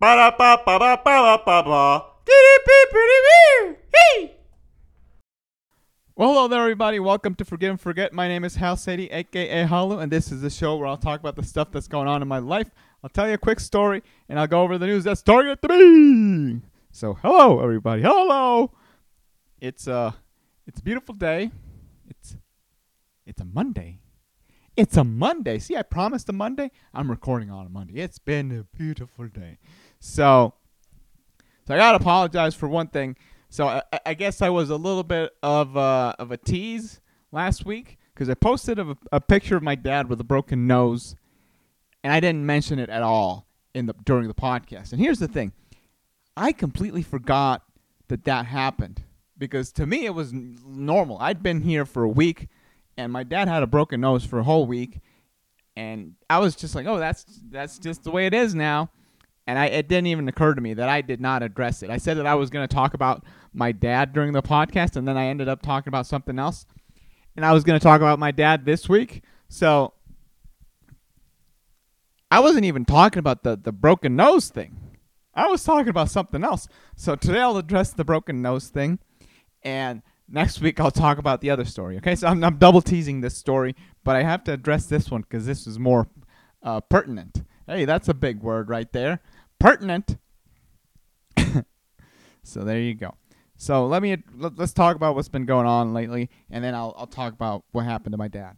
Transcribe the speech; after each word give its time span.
Ba 0.00 0.16
da 0.16 0.30
ba 0.30 0.56
ba 0.64 0.78
ba 0.78 0.96
ba 1.04 1.42
ba 1.44 1.62
ba. 1.62 2.04
Hey. 3.92 4.34
Well, 6.16 6.30
hello 6.30 6.48
there, 6.48 6.62
everybody. 6.62 6.98
Welcome 6.98 7.34
to 7.34 7.44
Forgive 7.44 7.72
and 7.72 7.78
Forget. 7.78 8.14
My 8.14 8.26
name 8.26 8.42
is 8.42 8.56
Hal 8.56 8.78
Sadie, 8.78 9.10
aka 9.10 9.66
Khalu, 9.66 10.02
and 10.02 10.10
this 10.10 10.32
is 10.32 10.40
the 10.40 10.48
show 10.48 10.78
where 10.78 10.86
I'll 10.86 10.96
talk 10.96 11.20
about 11.20 11.36
the 11.36 11.42
stuff 11.42 11.70
that's 11.70 11.86
going 11.86 12.08
on 12.08 12.22
in 12.22 12.28
my 12.28 12.38
life. 12.38 12.70
I'll 13.04 13.10
tell 13.10 13.28
you 13.28 13.34
a 13.34 13.38
quick 13.38 13.60
story, 13.60 14.02
and 14.30 14.40
I'll 14.40 14.46
go 14.46 14.62
over 14.62 14.78
the 14.78 14.86
news 14.86 15.04
that's 15.04 15.20
targeted 15.20 15.60
to 15.60 15.68
me. 15.68 16.62
So, 16.92 17.18
hello, 17.20 17.60
everybody. 17.60 18.00
Hello. 18.00 18.72
It's 19.60 19.86
uh, 19.86 20.12
it's 20.66 20.80
a 20.80 20.82
beautiful 20.82 21.14
day. 21.14 21.50
It's 22.08 22.38
it's 23.26 23.42
a 23.42 23.44
Monday. 23.44 23.98
It's 24.76 24.96
a 24.96 25.04
Monday. 25.04 25.58
See, 25.58 25.76
I 25.76 25.82
promised 25.82 26.26
a 26.30 26.32
Monday. 26.32 26.70
I'm 26.94 27.10
recording 27.10 27.50
on 27.50 27.66
a 27.66 27.68
Monday. 27.68 28.00
It's 28.00 28.18
been 28.18 28.50
a 28.50 28.64
beautiful 28.74 29.26
day. 29.26 29.58
So, 30.00 30.54
so 31.66 31.74
I 31.74 31.76
gotta 31.76 31.96
apologize 31.96 32.54
for 32.54 32.68
one 32.68 32.88
thing. 32.88 33.16
So 33.50 33.66
I, 33.66 33.82
I 34.06 34.14
guess 34.14 34.42
I 34.42 34.48
was 34.48 34.70
a 34.70 34.76
little 34.76 35.02
bit 35.02 35.32
of 35.42 35.76
a, 35.76 36.14
of 36.18 36.30
a 36.30 36.36
tease 36.36 37.00
last 37.32 37.64
week 37.64 37.98
because 38.14 38.28
I 38.28 38.34
posted 38.34 38.78
a, 38.78 38.96
a 39.12 39.20
picture 39.20 39.56
of 39.56 39.62
my 39.62 39.74
dad 39.74 40.08
with 40.08 40.20
a 40.20 40.24
broken 40.24 40.66
nose, 40.66 41.16
and 42.02 42.12
I 42.12 42.20
didn't 42.20 42.46
mention 42.46 42.78
it 42.78 42.88
at 42.88 43.02
all 43.02 43.46
in 43.74 43.86
the 43.86 43.94
during 44.04 44.28
the 44.28 44.34
podcast. 44.34 44.92
And 44.92 45.00
here's 45.00 45.18
the 45.18 45.28
thing, 45.28 45.52
I 46.36 46.52
completely 46.52 47.02
forgot 47.02 47.62
that 48.08 48.24
that 48.24 48.46
happened 48.46 49.02
because 49.36 49.72
to 49.72 49.86
me 49.86 50.06
it 50.06 50.14
was 50.14 50.32
normal. 50.32 51.18
I'd 51.18 51.42
been 51.42 51.60
here 51.62 51.84
for 51.84 52.04
a 52.04 52.08
week, 52.08 52.48
and 52.96 53.12
my 53.12 53.22
dad 53.22 53.48
had 53.48 53.62
a 53.62 53.66
broken 53.66 54.00
nose 54.00 54.24
for 54.24 54.38
a 54.38 54.44
whole 54.44 54.66
week, 54.66 55.00
and 55.76 56.14
I 56.28 56.38
was 56.38 56.56
just 56.56 56.74
like, 56.74 56.86
oh, 56.86 56.98
that's 56.98 57.24
that's 57.50 57.78
just 57.78 58.04
the 58.04 58.10
way 58.10 58.26
it 58.26 58.34
is 58.34 58.54
now. 58.54 58.90
And 59.46 59.58
I, 59.58 59.66
it 59.66 59.88
didn't 59.88 60.06
even 60.06 60.28
occur 60.28 60.54
to 60.54 60.60
me 60.60 60.74
that 60.74 60.88
I 60.88 61.00
did 61.00 61.20
not 61.20 61.42
address 61.42 61.82
it. 61.82 61.90
I 61.90 61.96
said 61.96 62.18
that 62.18 62.26
I 62.26 62.34
was 62.34 62.50
going 62.50 62.66
to 62.66 62.72
talk 62.72 62.94
about 62.94 63.24
my 63.52 63.72
dad 63.72 64.12
during 64.12 64.32
the 64.32 64.42
podcast, 64.42 64.96
and 64.96 65.08
then 65.08 65.16
I 65.16 65.26
ended 65.26 65.48
up 65.48 65.62
talking 65.62 65.90
about 65.90 66.06
something 66.06 66.38
else. 66.38 66.66
And 67.36 67.44
I 67.44 67.52
was 67.52 67.64
going 67.64 67.78
to 67.78 67.82
talk 67.82 68.00
about 68.00 68.18
my 68.18 68.30
dad 68.30 68.64
this 68.64 68.88
week. 68.88 69.22
So 69.48 69.94
I 72.30 72.40
wasn't 72.40 72.64
even 72.64 72.84
talking 72.84 73.18
about 73.18 73.42
the, 73.42 73.56
the 73.56 73.72
broken 73.72 74.14
nose 74.14 74.48
thing. 74.48 74.76
I 75.34 75.48
was 75.48 75.64
talking 75.64 75.88
about 75.88 76.10
something 76.10 76.44
else. 76.44 76.68
So 76.96 77.16
today 77.16 77.40
I'll 77.40 77.56
address 77.56 77.92
the 77.92 78.04
broken 78.04 78.42
nose 78.42 78.68
thing. 78.68 78.98
And 79.62 80.02
next 80.28 80.60
week 80.60 80.78
I'll 80.80 80.90
talk 80.90 81.18
about 81.18 81.40
the 81.40 81.50
other 81.50 81.64
story. 81.64 81.96
Okay, 81.96 82.14
so 82.14 82.28
I'm, 82.28 82.42
I'm 82.44 82.58
double 82.58 82.82
teasing 82.82 83.20
this 83.20 83.36
story, 83.36 83.74
but 84.04 84.16
I 84.16 84.22
have 84.22 84.44
to 84.44 84.52
address 84.52 84.86
this 84.86 85.10
one 85.10 85.22
because 85.22 85.46
this 85.46 85.66
is 85.66 85.78
more 85.78 86.08
uh, 86.62 86.80
pertinent. 86.80 87.42
Hey, 87.70 87.84
that's 87.84 88.08
a 88.08 88.14
big 88.14 88.42
word 88.42 88.68
right 88.68 88.92
there. 88.92 89.20
Pertinent. 89.60 90.18
so 92.42 92.64
there 92.64 92.80
you 92.80 92.94
go. 92.94 93.14
So 93.56 93.86
let 93.86 94.02
me 94.02 94.16
let, 94.34 94.58
us 94.58 94.72
talk 94.72 94.96
about 94.96 95.14
what's 95.14 95.28
been 95.28 95.46
going 95.46 95.68
on 95.68 95.94
lately, 95.94 96.30
and 96.50 96.64
then 96.64 96.74
I'll 96.74 96.92
I'll 96.98 97.06
talk 97.06 97.32
about 97.32 97.62
what 97.70 97.84
happened 97.84 98.12
to 98.12 98.18
my 98.18 98.26
dad. 98.26 98.56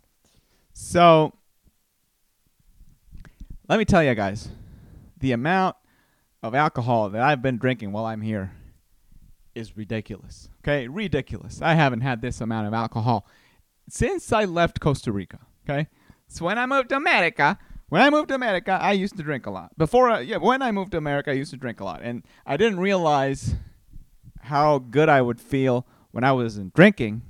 So 0.73 1.35
let 3.69 3.79
me 3.79 3.85
tell 3.85 4.03
you 4.03 4.15
guys, 4.15 4.49
the 5.19 5.33
amount 5.33 5.77
of 6.43 6.55
alcohol 6.55 7.11
that 7.11 7.21
I've 7.21 7.43
been 7.43 7.59
drinking 7.59 7.93
while 7.93 8.07
I'm 8.07 8.23
here 8.23 8.53
is 9.55 9.77
ridiculous. 9.77 10.49
Okay, 10.65 10.89
ridiculous. 10.89 11.61
I 11.61 11.75
haven't 11.75 12.01
had 12.01 12.23
this 12.23 12.41
amount 12.41 12.67
of 12.67 12.73
alcohol 12.73 13.27
since 13.91 14.33
I 14.33 14.47
left 14.47 14.81
Costa 14.81 15.13
Rica. 15.13 15.41
Okay, 15.69 15.89
so 16.29 16.47
when 16.47 16.57
I 16.57 16.65
moved 16.65 16.89
to 16.89 16.97
America, 16.97 17.59
when 17.93 18.01
I 18.01 18.09
moved 18.09 18.29
to 18.29 18.35
America, 18.35 18.79
I 18.81 18.93
used 18.93 19.19
to 19.19 19.23
drink 19.23 19.45
a 19.45 19.51
lot. 19.51 19.77
Before, 19.77 20.09
I, 20.09 20.21
yeah, 20.21 20.39
when 20.39 20.63
I 20.63 20.73
moved 20.73 20.93
to 20.93 20.97
America, 20.97 21.31
I 21.31 21.35
used 21.35 21.51
to 21.51 21.59
drink 21.59 21.79
a 21.79 21.85
lot, 21.85 22.01
and 22.03 22.23
I 22.47 22.57
didn't 22.57 22.81
realize 22.81 23.55
how 24.41 24.79
good 24.79 25.11
I 25.11 25.21
would 25.21 25.39
feel 25.39 25.87
when 26.11 26.25
I 26.25 26.33
wasn't 26.33 26.73
drinking 26.73 27.21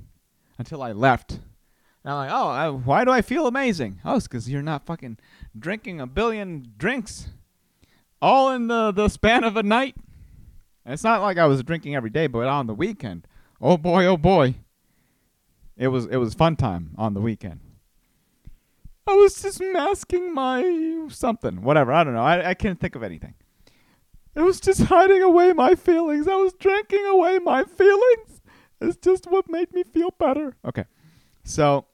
until 0.57 0.81
I 0.81 0.93
left. 0.93 1.33
And 1.33 2.13
I'm 2.13 2.15
like, 2.15 2.31
oh, 2.31 2.47
I, 2.47 2.69
why 2.69 3.03
do 3.03 3.11
I 3.11 3.21
feel 3.21 3.45
amazing? 3.45 3.99
Oh, 4.05 4.15
it's 4.15 4.25
because 4.25 4.49
you're 4.49 4.61
not 4.61 4.85
fucking 4.85 5.17
drinking 5.59 5.99
a 5.99 6.07
billion 6.07 6.71
drinks 6.77 7.27
all 8.21 8.49
in 8.49 8.67
the, 8.67 8.93
the 8.93 9.09
span 9.09 9.43
of 9.43 9.57
a 9.57 9.63
night. 9.63 9.97
And 10.85 10.93
it's 10.93 11.03
not 11.03 11.21
like 11.21 11.37
I 11.37 11.45
was 11.45 11.61
drinking 11.63 11.93
every 11.93 12.09
day, 12.09 12.27
but 12.27 12.47
on 12.47 12.67
the 12.67 12.73
weekend, 12.73 13.27
oh 13.59 13.75
boy, 13.75 14.05
oh 14.05 14.15
boy, 14.15 14.55
it 15.75 15.89
was 15.89 16.05
it 16.05 16.15
was 16.15 16.33
fun 16.33 16.55
time 16.55 16.91
on 16.97 17.15
the 17.15 17.19
weekend. 17.19 17.59
I 19.05 19.13
was 19.13 19.41
just 19.41 19.61
masking 19.61 20.33
my 20.33 21.07
something, 21.09 21.61
whatever. 21.61 21.91
I 21.91 22.03
don't 22.03 22.13
know. 22.13 22.23
I, 22.23 22.49
I 22.49 22.53
can't 22.53 22.79
think 22.79 22.95
of 22.95 23.03
anything. 23.03 23.33
It 24.35 24.41
was 24.41 24.59
just 24.59 24.83
hiding 24.83 25.21
away 25.21 25.53
my 25.53 25.75
feelings. 25.75 26.27
I 26.27 26.35
was 26.35 26.53
drinking 26.53 27.05
away 27.05 27.39
my 27.39 27.63
feelings. 27.63 28.41
It's 28.81 28.97
just 28.97 29.27
what 29.27 29.49
made 29.49 29.73
me 29.73 29.83
feel 29.83 30.11
better. 30.17 30.55
Okay. 30.65 30.85
So 31.43 31.85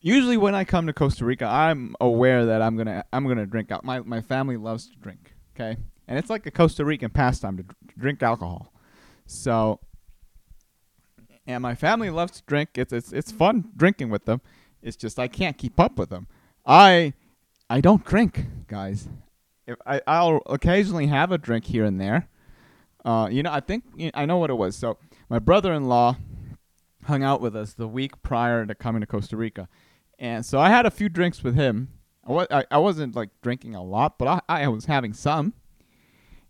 usually 0.00 0.36
when 0.36 0.54
I 0.54 0.64
come 0.64 0.86
to 0.86 0.92
Costa 0.92 1.24
Rica, 1.24 1.46
I'm 1.46 1.96
aware 2.00 2.46
that 2.46 2.62
I'm 2.62 2.76
gonna 2.76 3.04
I'm 3.12 3.26
gonna 3.26 3.46
drink 3.46 3.72
out. 3.72 3.84
My 3.84 4.00
my 4.00 4.20
family 4.20 4.56
loves 4.56 4.88
to 4.90 4.96
drink. 4.96 5.34
Okay, 5.56 5.76
and 6.06 6.18
it's 6.18 6.30
like 6.30 6.46
a 6.46 6.50
Costa 6.50 6.84
Rican 6.84 7.10
pastime 7.10 7.56
to 7.56 7.62
dr- 7.64 7.76
drink 7.98 8.22
alcohol. 8.22 8.72
So, 9.26 9.80
and 11.46 11.62
my 11.62 11.74
family 11.74 12.10
loves 12.10 12.32
to 12.40 12.42
drink. 12.46 12.70
It's 12.74 12.92
it's 12.92 13.12
it's 13.12 13.32
fun 13.32 13.70
drinking 13.76 14.10
with 14.10 14.26
them. 14.26 14.40
It's 14.84 14.96
just 14.96 15.18
I 15.18 15.26
can't 15.26 15.58
keep 15.58 15.80
up 15.80 15.98
with 15.98 16.10
them. 16.10 16.28
I 16.64 17.14
I 17.68 17.80
don't 17.80 18.04
drink, 18.04 18.46
guys 18.68 19.08
if 19.66 19.76
I, 19.86 20.00
I'll 20.06 20.42
occasionally 20.46 21.06
have 21.06 21.32
a 21.32 21.38
drink 21.38 21.66
here 21.66 21.84
and 21.84 22.00
there. 22.00 22.28
Uh, 23.04 23.28
you 23.30 23.42
know, 23.42 23.52
I 23.52 23.60
think 23.60 23.84
you 23.96 24.06
know, 24.06 24.12
I 24.14 24.26
know 24.26 24.38
what 24.38 24.50
it 24.50 24.54
was. 24.54 24.76
So 24.76 24.98
my 25.28 25.38
brother-in-law 25.38 26.16
hung 27.04 27.22
out 27.22 27.40
with 27.40 27.54
us 27.54 27.74
the 27.74 27.88
week 27.88 28.22
prior 28.22 28.64
to 28.64 28.74
coming 28.74 29.00
to 29.00 29.06
Costa 29.06 29.36
Rica, 29.36 29.68
and 30.18 30.44
so 30.44 30.58
I 30.58 30.70
had 30.70 30.86
a 30.86 30.90
few 30.90 31.08
drinks 31.08 31.42
with 31.42 31.54
him. 31.54 31.90
I, 32.26 32.46
I, 32.50 32.64
I 32.70 32.78
wasn't 32.78 33.14
like 33.14 33.30
drinking 33.42 33.74
a 33.74 33.82
lot, 33.82 34.18
but 34.18 34.42
I, 34.48 34.64
I 34.64 34.68
was 34.68 34.86
having 34.86 35.12
some, 35.12 35.52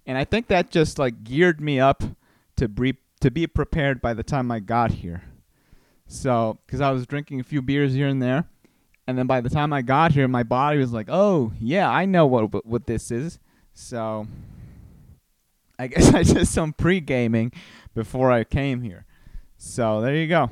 and 0.07 0.17
I 0.17 0.25
think 0.25 0.47
that 0.49 0.71
just 0.71 0.99
like 0.99 1.25
geared 1.25 1.61
me 1.61 1.81
up 1.81 2.05
to 2.57 2.69
be 2.69 2.97
to 3.21 3.31
be 3.31 3.47
prepared 3.47 4.01
by 4.01 4.15
the 4.15 4.23
time 4.23 4.51
I 4.51 4.61
got 4.61 4.93
here. 4.93 5.25
So, 6.07 6.59
because 6.67 6.81
I 6.81 6.91
was 6.91 7.07
drinking 7.07 7.41
a 7.41 7.45
few 7.45 7.63
beers 7.63 7.95
here 7.95 8.09
and 8.09 8.23
there, 8.23 8.45
and 9.07 9.19
then 9.19 9.27
by 9.27 9.41
the 9.41 9.51
time 9.51 9.73
I 9.73 9.83
got 9.83 10.13
here, 10.13 10.29
my 10.29 10.43
body 10.43 10.79
was 10.79 10.93
like, 10.93 11.09
"Oh, 11.11 11.53
yeah, 11.61 11.91
I 11.91 12.05
know 12.05 12.27
what 12.27 12.67
what 12.67 12.87
this 12.87 13.11
is." 13.11 13.39
So 13.75 14.27
I 15.79 15.87
guess 15.89 16.15
I 16.15 16.23
did 16.23 16.47
some 16.49 16.73
pre-gaming 16.73 17.53
before 17.95 18.31
I 18.31 18.45
came 18.45 18.83
here. 18.83 19.07
So 19.57 20.01
there 20.01 20.15
you 20.15 20.27
go. 20.27 20.51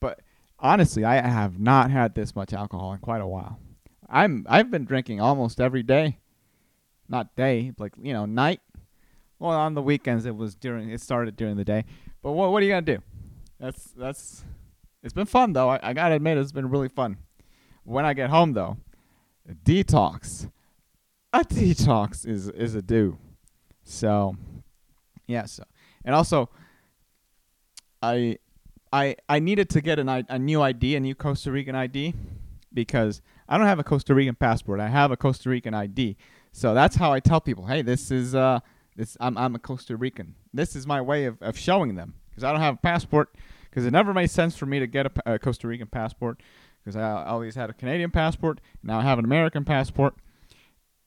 But 0.00 0.20
honestly, 0.58 1.04
I 1.04 1.16
have 1.16 1.58
not 1.58 1.90
had 1.90 2.14
this 2.14 2.34
much 2.34 2.52
alcohol 2.52 2.92
in 2.92 2.98
quite 2.98 3.20
a 3.20 3.26
while. 3.26 3.58
I'm 4.08 4.46
I've 4.48 4.70
been 4.70 4.84
drinking 4.84 5.20
almost 5.20 5.60
every 5.60 5.82
day. 5.82 6.18
Not 7.08 7.36
day, 7.36 7.72
like, 7.78 7.92
you 8.02 8.12
know, 8.12 8.26
night. 8.26 8.60
Well, 9.38 9.52
on 9.52 9.74
the 9.74 9.82
weekends 9.82 10.26
it 10.26 10.34
was 10.34 10.56
during 10.56 10.90
it 10.90 11.00
started 11.00 11.36
during 11.36 11.56
the 11.56 11.64
day. 11.64 11.84
But 12.22 12.32
what 12.32 12.50
what 12.50 12.62
are 12.62 12.66
you 12.66 12.72
to 12.72 12.80
do? 12.82 13.02
That's 13.58 13.92
that's 13.96 14.44
it's 15.02 15.14
been 15.14 15.26
fun 15.26 15.52
though. 15.52 15.70
I, 15.70 15.80
I 15.82 15.92
got 15.92 16.08
to 16.08 16.16
admit 16.16 16.38
it's 16.38 16.52
been 16.52 16.68
really 16.68 16.88
fun. 16.88 17.18
When 17.84 18.04
I 18.04 18.12
get 18.12 18.30
home, 18.30 18.52
though, 18.52 18.78
detox, 19.64 20.50
a 21.32 21.40
detox 21.40 22.26
is 22.26 22.48
is 22.48 22.74
a 22.74 22.82
do. 22.82 23.16
So, 23.84 24.36
yeah. 25.26 25.44
So, 25.44 25.62
and 26.04 26.14
also, 26.14 26.50
I 28.02 28.38
I 28.92 29.16
I 29.28 29.38
needed 29.38 29.70
to 29.70 29.80
get 29.80 29.98
an 29.98 30.08
a 30.08 30.38
new 30.38 30.60
ID, 30.60 30.96
a 30.96 31.00
new 31.00 31.14
Costa 31.14 31.52
Rican 31.52 31.76
ID, 31.76 32.14
because 32.74 33.22
I 33.48 33.56
don't 33.56 33.68
have 33.68 33.78
a 33.78 33.84
Costa 33.84 34.14
Rican 34.14 34.34
passport. 34.34 34.80
I 34.80 34.88
have 34.88 35.12
a 35.12 35.16
Costa 35.16 35.48
Rican 35.48 35.72
ID. 35.72 36.16
So 36.52 36.74
that's 36.74 36.96
how 36.96 37.12
I 37.12 37.20
tell 37.20 37.40
people, 37.40 37.66
hey, 37.66 37.82
this 37.82 38.10
is 38.10 38.34
uh 38.34 38.60
this 38.96 39.16
I'm 39.20 39.38
I'm 39.38 39.54
a 39.54 39.60
Costa 39.60 39.96
Rican. 39.96 40.34
This 40.52 40.74
is 40.74 40.86
my 40.86 41.00
way 41.00 41.26
of, 41.26 41.40
of 41.40 41.56
showing 41.56 41.94
them 41.94 42.14
because 42.36 42.44
I 42.44 42.52
don't 42.52 42.60
have 42.60 42.74
a 42.74 42.78
passport 42.78 43.34
because 43.70 43.86
it 43.86 43.92
never 43.92 44.12
made 44.12 44.30
sense 44.30 44.56
for 44.56 44.66
me 44.66 44.78
to 44.78 44.86
get 44.86 45.06
a, 45.06 45.34
a 45.34 45.38
Costa 45.38 45.66
Rican 45.66 45.86
passport 45.86 46.42
because 46.84 46.96
I 46.96 47.24
always 47.24 47.54
had 47.54 47.70
a 47.70 47.72
Canadian 47.72 48.10
passport. 48.10 48.60
Now 48.82 48.98
I 48.98 49.02
have 49.02 49.18
an 49.18 49.24
American 49.24 49.64
passport. 49.64 50.14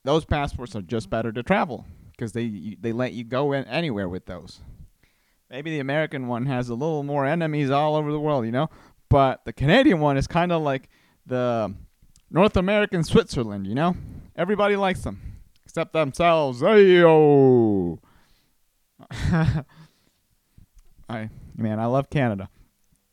Those 0.04 0.26
passports 0.26 0.76
are 0.76 0.82
just 0.82 1.12
better 1.12 1.32
to 1.32 1.44
travel 1.44 1.86
because 2.12 2.32
they 2.32 2.76
they 2.82 2.92
let 2.92 3.14
you 3.14 3.24
go 3.24 3.54
in 3.54 3.64
anywhere 3.66 4.10
with 4.10 4.26
those. 4.26 4.62
Maybe 5.52 5.70
the 5.70 5.80
American 5.80 6.28
one 6.28 6.48
has 6.48 6.70
a 6.70 6.74
little 6.74 7.04
more 7.04 7.28
enemies 7.28 7.70
all 7.70 7.96
over 7.96 8.12
the 8.12 8.20
world, 8.20 8.46
you 8.46 8.52
know, 8.52 8.72
but 9.08 9.46
the 9.46 9.54
Canadian 9.54 10.00
one 10.00 10.18
is 10.18 10.26
kind 10.26 10.52
of 10.52 10.64
like 10.64 10.90
the 11.28 11.74
North 12.32 12.58
American 12.58 13.04
Switzerland, 13.04 13.68
you 13.68 13.76
know. 13.76 13.96
Everybody 14.36 14.76
likes 14.76 15.02
them 15.02 15.22
except 15.64 15.94
themselves. 15.94 16.62
Ayo. 16.62 18.00
I 21.10 21.30
man, 21.56 21.80
I 21.80 21.86
love 21.86 22.10
Canada. 22.10 22.50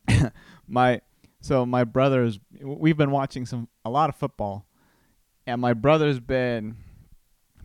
my 0.68 1.00
so 1.40 1.64
my 1.64 1.84
brother's 1.84 2.38
we've 2.60 2.96
been 2.96 3.10
watching 3.10 3.46
some 3.46 3.68
a 3.84 3.90
lot 3.90 4.08
of 4.08 4.16
football, 4.16 4.66
and 5.46 5.60
my 5.60 5.72
brother's 5.72 6.20
been 6.20 6.76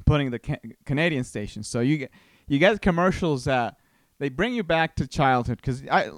putting 0.05 0.31
the 0.31 0.39
ca- 0.39 0.59
Canadian 0.85 1.23
stations. 1.23 1.67
So 1.67 1.79
you 1.81 1.97
get 1.97 2.11
you 2.47 2.59
get 2.59 2.81
commercials 2.81 3.45
that 3.45 3.77
they 4.19 4.29
bring 4.29 4.53
you 4.53 4.63
back 4.63 4.95
to 4.97 5.07
childhood 5.07 5.57
because 5.57 5.83
I 5.89 6.11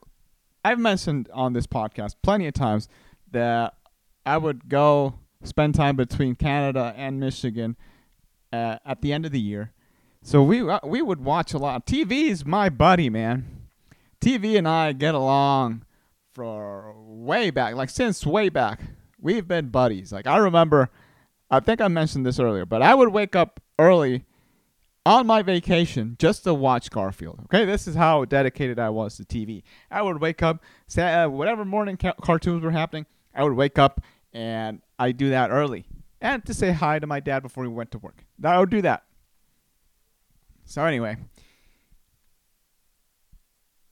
I've 0.63 0.79
mentioned 0.79 1.29
on 1.33 1.53
this 1.53 1.67
podcast 1.67 2.15
plenty 2.21 2.47
of 2.47 2.53
times 2.53 2.87
that 3.31 3.75
I 4.25 4.37
would 4.37 4.69
go 4.69 5.19
spend 5.43 5.75
time 5.75 5.95
between 5.95 6.35
Canada 6.35 6.93
and 6.95 7.19
Michigan 7.19 7.75
uh, 8.51 8.77
at 8.85 9.01
the 9.01 9.11
end 9.11 9.25
of 9.25 9.31
the 9.31 9.39
year. 9.39 9.73
So 10.21 10.41
we 10.41 10.67
uh, 10.67 10.79
we 10.83 11.01
would 11.01 11.23
watch 11.23 11.53
a 11.53 11.57
lot. 11.57 11.85
TV 11.85 12.29
is 12.29 12.45
my 12.45 12.69
buddy, 12.69 13.09
man. 13.09 13.62
TV 14.23 14.57
and 14.57 14.67
I 14.67 14.93
get 14.93 15.15
along 15.15 15.83
for 16.33 16.95
way 16.97 17.49
back, 17.49 17.75
like 17.75 17.89
since 17.89 18.25
way 18.25 18.49
back. 18.49 18.79
We've 19.19 19.47
been 19.47 19.69
buddies. 19.69 20.11
Like 20.11 20.27
I 20.27 20.37
remember, 20.37 20.89
I 21.51 21.59
think 21.59 21.81
I 21.81 21.87
mentioned 21.89 22.25
this 22.25 22.39
earlier, 22.39 22.65
but 22.65 22.81
I 22.81 22.95
would 22.95 23.09
wake 23.09 23.35
up 23.35 23.59
early 23.77 24.25
on 25.05 25.27
my 25.27 25.41
vacation 25.41 26.15
just 26.19 26.45
to 26.45 26.53
watch 26.53 26.89
Garfield. 26.89 27.41
Okay, 27.45 27.65
this 27.65 27.87
is 27.87 27.95
how 27.95 28.23
dedicated 28.25 28.79
I 28.79 28.89
was 28.89 29.17
to 29.17 29.25
TV. 29.25 29.63
I 29.91 30.01
would 30.01 30.21
wake 30.21 30.41
up, 30.41 30.63
say, 30.87 31.13
uh, 31.13 31.27
whatever 31.27 31.65
morning 31.65 31.97
ca- 31.97 32.15
cartoons 32.21 32.63
were 32.63 32.71
happening, 32.71 33.05
I 33.35 33.43
would 33.43 33.53
wake 33.53 33.77
up 33.77 34.01
and 34.31 34.81
I 34.97 35.11
do 35.11 35.29
that 35.31 35.51
early, 35.51 35.85
and 36.21 36.43
to 36.45 36.53
say 36.53 36.71
hi 36.71 36.97
to 36.97 37.05
my 37.05 37.19
dad 37.19 37.43
before 37.43 37.65
he 37.65 37.69
went 37.69 37.91
to 37.91 37.99
work. 37.99 38.23
I 38.43 38.57
would 38.57 38.69
do 38.69 38.81
that. 38.83 39.03
So 40.65 40.83
anyway, 40.85 41.17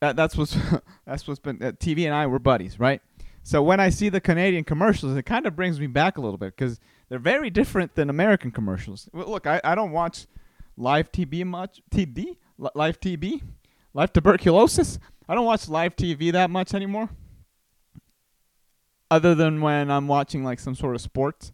that 0.02 0.16
that's 0.16 0.36
what's 0.36 0.56
that's 1.06 1.26
what's 1.28 1.38
been 1.38 1.62
uh, 1.62 1.70
TV 1.70 2.04
and 2.06 2.14
I 2.14 2.26
were 2.26 2.40
buddies, 2.40 2.78
right? 2.80 3.00
So 3.44 3.62
when 3.62 3.78
I 3.78 3.88
see 3.88 4.08
the 4.08 4.20
Canadian 4.20 4.64
commercials, 4.64 5.16
it 5.16 5.22
kind 5.22 5.46
of 5.46 5.54
brings 5.54 5.78
me 5.80 5.86
back 5.86 6.18
a 6.18 6.20
little 6.20 6.38
bit 6.38 6.56
because 6.56 6.80
they're 7.08 7.20
very 7.20 7.50
different 7.50 7.94
than 7.94 8.10
American 8.10 8.50
commercials. 8.50 9.08
Look, 9.12 9.46
I, 9.46 9.60
I 9.62 9.74
don't 9.76 9.92
watch 9.92 10.26
live 10.76 11.10
TB 11.12 11.44
much. 11.46 11.80
TB 11.92 12.36
live 12.74 13.00
TB, 13.00 13.42
live 13.94 14.12
tuberculosis. 14.12 14.98
I 15.28 15.36
don't 15.36 15.46
watch 15.46 15.68
live 15.68 15.94
TV 15.94 16.32
that 16.32 16.50
much 16.50 16.74
anymore. 16.74 17.08
Other 19.08 19.36
than 19.36 19.60
when 19.60 19.88
I'm 19.90 20.08
watching 20.08 20.42
like 20.42 20.58
some 20.58 20.74
sort 20.74 20.96
of 20.96 21.00
sports. 21.00 21.52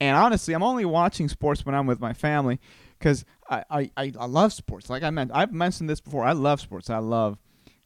And 0.00 0.16
honestly, 0.16 0.54
I'm 0.54 0.62
only 0.62 0.84
watching 0.84 1.28
sports 1.28 1.66
when 1.66 1.74
I'm 1.74 1.86
with 1.86 1.98
my 1.98 2.12
family 2.12 2.60
because 3.04 3.26
I, 3.50 3.90
I, 3.98 4.12
I, 4.18 4.24
love 4.24 4.54
sports. 4.54 4.88
Like 4.88 5.02
I 5.02 5.10
meant, 5.10 5.30
I've 5.34 5.52
mentioned 5.52 5.90
this 5.90 6.00
before. 6.00 6.24
I 6.24 6.32
love 6.32 6.58
sports. 6.58 6.88
I 6.88 6.98
love 6.98 7.36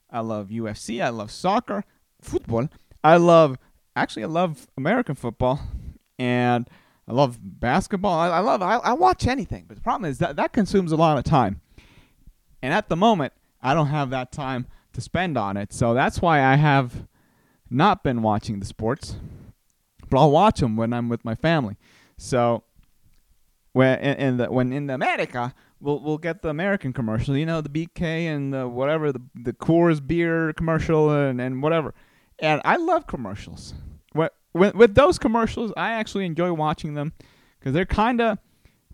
I 0.09 0.21
love 0.21 0.49
UFC. 0.49 1.03
I 1.03 1.09
love 1.09 1.33
soccer, 1.33 1.85
football. 2.23 2.69
I 3.03 3.17
love 3.17 3.59
actually 3.97 4.23
I 4.23 4.29
love 4.29 4.69
American 4.77 5.17
football, 5.17 5.61
and 6.21 6.71
I 7.09 7.13
love 7.15 7.37
basketball. 7.43 8.17
I, 8.17 8.29
I 8.29 8.39
love 8.39 8.63
I, 8.63 8.77
I 8.77 8.93
watch 8.93 9.27
anything. 9.27 9.65
But 9.67 9.77
the 9.77 9.83
problem 9.83 10.09
is 10.09 10.19
that 10.19 10.37
that 10.37 10.53
consumes 10.53 10.93
a 10.93 10.97
lot 10.97 11.19
of 11.19 11.25
time, 11.25 11.63
and 12.63 12.73
at 12.73 12.89
the 12.89 12.97
moment 12.97 13.33
I 13.61 13.75
don't 13.75 13.89
have 13.89 14.11
that 14.11 14.31
time 14.31 14.69
to 14.93 15.01
spend 15.01 15.37
on 15.37 15.57
it. 15.57 15.73
So 15.73 15.95
that's 15.95 16.23
why 16.23 16.45
I 16.45 16.55
have 16.55 17.09
not 17.69 18.05
been 18.05 18.23
watching 18.23 18.61
the 18.61 18.67
sports, 18.67 19.17
but 20.09 20.21
I'll 20.21 20.31
watch 20.31 20.61
them 20.61 20.77
when 20.77 20.93
I'm 20.93 21.09
with 21.09 21.25
my 21.25 21.35
family. 21.35 21.77
So 22.17 22.63
when 23.79 24.01
in, 24.01 24.17
in 24.17 24.37
the 24.39 24.47
when 24.51 24.73
in 24.73 24.91
America 24.91 25.55
we'll 25.81 26.01
we'll 26.01 26.19
get 26.19 26.43
the 26.43 26.49
American 26.49 26.93
commercial, 26.93 27.37
you 27.37 27.47
know, 27.47 27.61
the 27.61 27.69
BK 27.69 28.03
and 28.27 28.53
the 28.53 28.67
whatever 28.67 29.13
the 29.13 29.23
the 29.37 29.53
Coors 29.53 30.05
beer 30.05 30.53
commercial 30.55 31.11
and 31.11 31.41
and 31.41 31.63
whatever. 31.63 31.95
And 32.41 32.61
I 32.65 32.75
love 32.75 33.07
commercials. 33.07 33.75
What 34.15 34.35
with 34.53 34.75
with 34.75 34.97
those 34.97 35.17
commercials, 35.17 35.73
I 35.77 35.93
actually 35.93 36.27
enjoy 36.27 36.53
watching 36.53 36.95
them 36.95 37.13
because 37.61 37.73
they're 37.73 37.87
kind 37.87 38.21
of, 38.21 38.39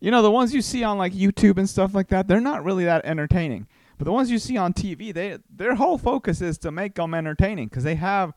you 0.01 0.11
know, 0.11 0.21
the 0.21 0.31
ones 0.31 0.53
you 0.53 0.61
see 0.61 0.85
on 0.85 0.99
like 0.99 1.15
YouTube 1.15 1.57
and 1.57 1.69
stuff 1.69 1.95
like 1.95 2.09
that. 2.09 2.29
They're 2.29 2.39
not 2.43 2.63
really 2.63 2.85
that 2.85 3.07
entertaining. 3.07 3.67
But 3.97 4.05
the 4.05 4.13
ones 4.13 4.31
you 4.31 4.39
see 4.39 4.59
on 4.59 4.75
TV, 4.75 5.15
they 5.15 5.39
their 5.49 5.77
whole 5.77 5.97
focus 5.97 6.43
is 6.43 6.59
to 6.59 6.71
make 6.71 6.97
them 6.97 7.15
entertaining 7.15 7.69
because 7.69 7.85
they 7.85 7.95
have, 7.95 8.35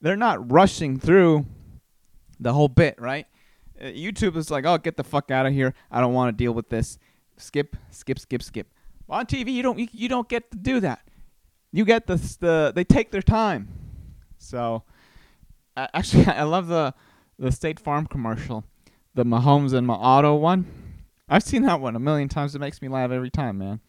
they're 0.00 0.16
not 0.16 0.50
rushing 0.50 0.98
through 0.98 1.44
the 2.38 2.54
whole 2.54 2.68
bit, 2.68 2.98
right? 2.98 3.26
Uh, 3.80 3.86
YouTube 3.86 4.36
is 4.36 4.50
like, 4.50 4.64
oh, 4.66 4.78
get 4.78 4.96
the 4.96 5.04
fuck 5.04 5.30
out 5.30 5.46
of 5.46 5.52
here. 5.52 5.74
I 5.90 6.00
don't 6.00 6.12
want 6.12 6.36
to 6.36 6.44
deal 6.44 6.52
with 6.52 6.68
this. 6.68 6.98
Skip, 7.36 7.76
skip, 7.90 8.18
skip, 8.18 8.42
skip. 8.42 8.66
On 9.08 9.26
TV, 9.26 9.52
you 9.52 9.62
don't 9.62 9.78
you, 9.78 9.88
you 9.92 10.08
don't 10.08 10.28
get 10.28 10.50
to 10.50 10.56
do 10.56 10.80
that. 10.80 11.00
You 11.72 11.84
get 11.84 12.06
the 12.06 12.16
the 12.40 12.72
they 12.74 12.84
take 12.84 13.10
their 13.10 13.22
time. 13.22 13.68
So, 14.38 14.84
uh, 15.76 15.88
actually, 15.94 16.26
I 16.26 16.42
love 16.44 16.68
the 16.68 16.94
the 17.38 17.50
State 17.50 17.80
Farm 17.80 18.06
commercial, 18.06 18.64
the 19.14 19.24
Mahomes 19.24 19.72
and 19.72 19.86
my 19.86 19.94
auto 19.94 20.34
one. 20.36 20.66
I've 21.28 21.42
seen 21.42 21.62
that 21.62 21.80
one 21.80 21.96
a 21.96 22.00
million 22.00 22.28
times. 22.28 22.54
It 22.54 22.58
makes 22.58 22.82
me 22.82 22.88
laugh 22.88 23.10
every 23.10 23.30
time, 23.30 23.58
man. 23.58 23.80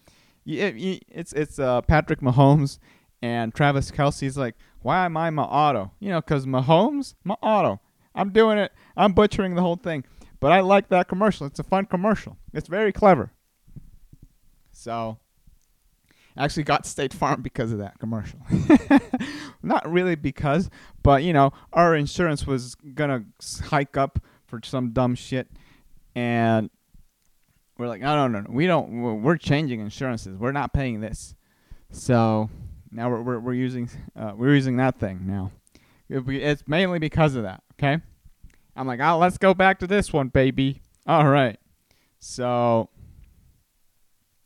You, 0.44 0.60
it, 0.64 0.76
you, 0.76 1.00
it's 1.10 1.34
it's 1.34 1.60
uh, 1.60 1.82
Patrick 1.82 2.22
Mahomes 2.22 2.80
and 3.22 3.54
Travis 3.54 3.92
Kelce's 3.92 4.38
like, 4.38 4.56
why 4.82 5.06
am 5.06 5.18
I 5.18 5.30
my 5.30 5.44
auto? 5.44 5.92
You 6.00 6.10
know, 6.10 6.22
because 6.22 6.46
Mahomes, 6.46 7.16
my 7.24 7.36
auto. 7.42 7.80
I'm 8.16 8.32
doing 8.32 8.58
it. 8.58 8.72
I'm 8.98 9.14
butchering 9.14 9.56
the 9.56 9.62
whole 9.62 9.76
thing. 9.78 10.04
But 10.40 10.52
I 10.52 10.60
like 10.62 10.90
that 10.90 11.08
commercial. 11.08 11.46
It's 11.48 11.60
a 11.60 11.64
fun 11.64 11.86
commercial. 11.86 12.38
It's 12.54 12.68
very 12.68 12.92
clever. 12.92 13.32
So, 14.72 15.18
I 16.36 16.44
actually 16.46 16.64
got 16.64 16.86
State 16.86 17.14
Farm 17.14 17.42
because 17.42 17.72
of 17.72 17.80
that 17.80 18.00
commercial. 18.00 18.40
Not 19.64 19.90
really 19.90 20.16
because, 20.16 20.70
but 21.04 21.24
you 21.24 21.34
know, 21.34 21.52
our 21.74 21.96
insurance 21.96 22.48
was 22.48 22.76
gonna 22.76 23.26
hike 23.66 23.98
up 23.98 24.20
for 24.48 24.60
some 24.64 24.92
dumb 24.92 25.14
shit, 25.16 25.48
and 26.16 26.70
we're 27.78 27.88
like, 27.88 28.02
no, 28.02 28.16
no, 28.16 28.28
no, 28.28 28.42
no. 28.42 28.48
we 28.52 28.66
don't. 28.66 29.22
we're- 29.22 29.38
changing 29.38 29.80
insurances. 29.80 30.38
We're 30.38 30.52
not 30.52 30.74
paying 30.74 31.02
this. 31.02 31.36
So 31.92 32.50
now 32.92 33.10
we're 33.10 33.22
we're, 33.22 33.40
we're 33.40 33.54
using 33.54 33.90
uh, 34.16 34.32
we're 34.36 34.56
using 34.56 34.78
that 34.78 35.00
thing 35.00 35.22
now. 35.26 35.52
It- 36.10 36.28
It's 36.28 36.64
mainly 36.68 36.98
because 37.00 37.36
of 37.36 37.44
that. 37.44 37.62
Okay. 37.82 38.00
I'm 38.76 38.86
like, 38.86 39.00
oh, 39.02 39.18
let's 39.18 39.40
go 39.40 39.54
back 39.56 39.80
to 39.80 39.88
this 39.88 40.14
one, 40.14 40.28
baby. 40.28 40.82
All 41.08 41.28
right. 41.28 41.60
So, 42.20 42.90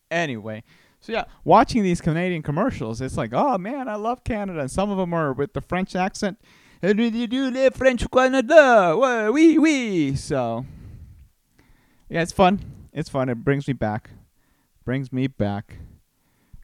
anyway, 0.09 0.63
so 1.01 1.11
yeah, 1.11 1.25
watching 1.43 1.83
these 1.83 1.99
Canadian 1.99 2.41
commercials, 2.41 3.01
it's 3.01 3.17
like, 3.17 3.33
oh 3.33 3.57
man, 3.57 3.89
I 3.89 3.95
love 3.95 4.23
Canada. 4.23 4.61
And 4.61 4.71
some 4.71 4.89
of 4.89 4.97
them 4.97 5.13
are 5.13 5.33
with 5.33 5.51
the 5.51 5.59
French 5.59 5.95
accent. 5.95 6.39
"Eh, 6.81 6.93
do 6.93 7.71
French 7.71 8.09
Canada? 8.09 8.95
Oui, 9.31 9.57
oui. 9.57 10.15
So, 10.15 10.65
yeah, 12.07 12.21
it's 12.21 12.31
fun. 12.31 12.61
It's 12.93 13.09
fun. 13.09 13.27
It 13.27 13.43
brings 13.43 13.67
me 13.67 13.73
back. 13.73 14.11
Brings 14.85 15.11
me 15.11 15.27
back. 15.27 15.79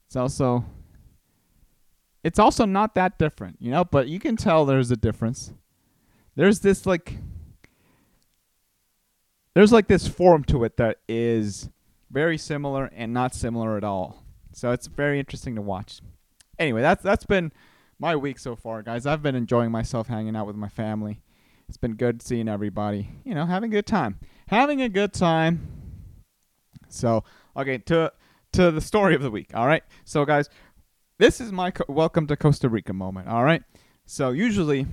It's 0.05 0.15
also, 0.15 0.63
it's 2.23 2.39
also 2.39 2.65
not 2.65 2.95
that 2.95 3.19
different, 3.19 3.57
you 3.59 3.71
know. 3.71 3.83
But 3.83 4.07
you 4.07 4.19
can 4.19 4.37
tell 4.37 4.65
there's 4.65 4.91
a 4.91 4.95
difference. 4.95 5.51
There's 6.41 6.61
this 6.61 6.87
like 6.87 7.17
there's 9.53 9.71
like 9.71 9.85
this 9.85 10.07
form 10.07 10.43
to 10.45 10.63
it 10.63 10.75
that 10.77 10.97
is 11.07 11.69
very 12.09 12.39
similar 12.39 12.89
and 12.95 13.13
not 13.13 13.35
similar 13.35 13.77
at 13.77 13.83
all. 13.83 14.23
So 14.51 14.71
it's 14.71 14.87
very 14.87 15.19
interesting 15.19 15.53
to 15.53 15.61
watch. 15.61 16.01
Anyway, 16.57 16.81
that's 16.81 17.03
that's 17.03 17.27
been 17.27 17.51
my 17.99 18.15
week 18.15 18.39
so 18.39 18.55
far, 18.55 18.81
guys. 18.81 19.05
I've 19.05 19.21
been 19.21 19.35
enjoying 19.35 19.69
myself 19.69 20.07
hanging 20.07 20.35
out 20.35 20.47
with 20.47 20.55
my 20.55 20.67
family. 20.67 21.21
It's 21.69 21.77
been 21.77 21.93
good 21.93 22.23
seeing 22.23 22.49
everybody. 22.49 23.07
You 23.23 23.35
know, 23.35 23.45
having 23.45 23.69
a 23.69 23.75
good 23.75 23.85
time. 23.85 24.17
Having 24.47 24.81
a 24.81 24.89
good 24.89 25.13
time. 25.13 25.67
So, 26.89 27.23
okay, 27.55 27.77
to 27.77 28.11
to 28.53 28.71
the 28.71 28.81
story 28.81 29.13
of 29.13 29.21
the 29.21 29.29
week, 29.29 29.51
all 29.53 29.67
right? 29.67 29.83
So, 30.05 30.25
guys, 30.25 30.49
this 31.19 31.39
is 31.39 31.51
my 31.51 31.69
co- 31.69 31.85
welcome 31.87 32.25
to 32.25 32.35
Costa 32.35 32.67
Rica 32.67 32.93
moment, 32.93 33.27
all 33.27 33.43
right? 33.43 33.61
So, 34.07 34.31
usually 34.31 34.87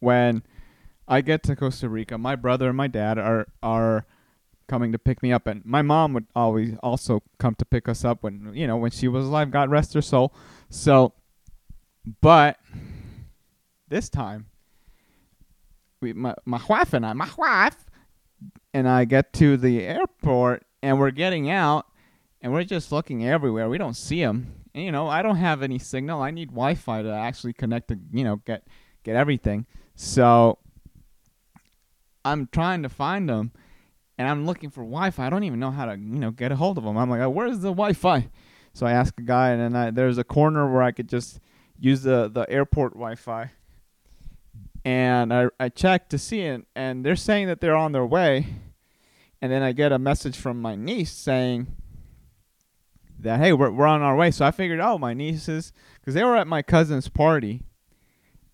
when 0.00 0.42
I 1.06 1.20
get 1.20 1.42
to 1.44 1.56
Costa 1.56 1.88
Rica, 1.88 2.18
my 2.18 2.36
brother 2.36 2.68
and 2.68 2.76
my 2.76 2.86
dad 2.86 3.18
are 3.18 3.46
are 3.62 4.06
coming 4.68 4.92
to 4.92 4.98
pick 4.98 5.22
me 5.22 5.32
up, 5.32 5.46
and 5.46 5.64
my 5.64 5.82
mom 5.82 6.12
would 6.12 6.26
always 6.36 6.76
also 6.82 7.22
come 7.38 7.54
to 7.56 7.64
pick 7.64 7.88
us 7.88 8.04
up 8.04 8.22
when 8.22 8.52
you 8.54 8.66
know 8.66 8.76
when 8.76 8.90
she 8.90 9.08
was 9.08 9.26
alive. 9.26 9.50
God 9.50 9.70
rest 9.70 9.94
her 9.94 10.02
soul. 10.02 10.34
So, 10.68 11.14
but 12.20 12.58
this 13.88 14.08
time, 14.08 14.46
we 16.00 16.12
my 16.12 16.34
my 16.44 16.60
wife 16.68 16.92
and 16.92 17.04
I, 17.04 17.12
my 17.14 17.30
wife 17.36 17.76
and 18.74 18.88
I 18.88 19.04
get 19.04 19.32
to 19.34 19.56
the 19.56 19.82
airport, 19.82 20.64
and 20.82 20.98
we're 20.98 21.10
getting 21.10 21.50
out, 21.50 21.86
and 22.40 22.52
we're 22.52 22.64
just 22.64 22.92
looking 22.92 23.26
everywhere. 23.26 23.68
We 23.68 23.78
don't 23.78 23.96
see 23.96 24.20
him. 24.20 24.54
And, 24.74 24.84
you 24.84 24.92
know, 24.92 25.08
I 25.08 25.22
don't 25.22 25.36
have 25.36 25.62
any 25.62 25.78
signal. 25.78 26.20
I 26.22 26.30
need 26.30 26.50
Wi-Fi 26.50 27.02
to 27.02 27.10
actually 27.10 27.54
connect 27.54 27.88
to 27.88 27.98
you 28.12 28.24
know 28.24 28.36
get 28.44 28.66
get 29.02 29.16
everything. 29.16 29.66
So 30.00 30.58
I'm 32.24 32.48
trying 32.52 32.84
to 32.84 32.88
find 32.88 33.28
them, 33.28 33.50
and 34.16 34.28
I'm 34.28 34.46
looking 34.46 34.70
for 34.70 34.82
Wi-Fi. 34.84 35.26
I 35.26 35.28
don't 35.28 35.42
even 35.42 35.58
know 35.58 35.72
how 35.72 35.86
to, 35.86 35.92
you 35.98 36.20
know, 36.20 36.30
get 36.30 36.52
a 36.52 36.56
hold 36.56 36.78
of 36.78 36.84
them. 36.84 36.96
I'm 36.96 37.10
like, 37.10 37.20
oh, 37.20 37.28
where's 37.28 37.58
the 37.58 37.72
Wi-Fi? 37.72 38.28
So 38.72 38.86
I 38.86 38.92
ask 38.92 39.18
a 39.18 39.24
guy, 39.24 39.50
and 39.50 39.60
then 39.60 39.74
I, 39.74 39.90
there's 39.90 40.16
a 40.16 40.22
corner 40.22 40.72
where 40.72 40.82
I 40.84 40.92
could 40.92 41.08
just 41.08 41.40
use 41.80 42.02
the 42.02 42.28
the 42.28 42.48
airport 42.48 42.92
Wi-Fi. 42.92 43.50
And 44.84 45.34
I 45.34 45.48
I 45.58 45.68
checked 45.68 46.10
to 46.10 46.18
see 46.18 46.42
it, 46.42 46.64
and 46.76 47.04
they're 47.04 47.16
saying 47.16 47.48
that 47.48 47.60
they're 47.60 47.76
on 47.76 47.90
their 47.90 48.06
way, 48.06 48.46
and 49.42 49.50
then 49.50 49.64
I 49.64 49.72
get 49.72 49.90
a 49.90 49.98
message 49.98 50.36
from 50.36 50.62
my 50.62 50.76
niece 50.76 51.10
saying 51.10 51.74
that 53.18 53.40
hey, 53.40 53.52
we're 53.52 53.72
we're 53.72 53.88
on 53.88 54.02
our 54.02 54.14
way. 54.14 54.30
So 54.30 54.46
I 54.46 54.52
figured, 54.52 54.78
oh, 54.78 54.96
my 54.96 55.12
nieces, 55.12 55.72
because 55.96 56.14
they 56.14 56.22
were 56.22 56.36
at 56.36 56.46
my 56.46 56.62
cousin's 56.62 57.08
party. 57.08 57.64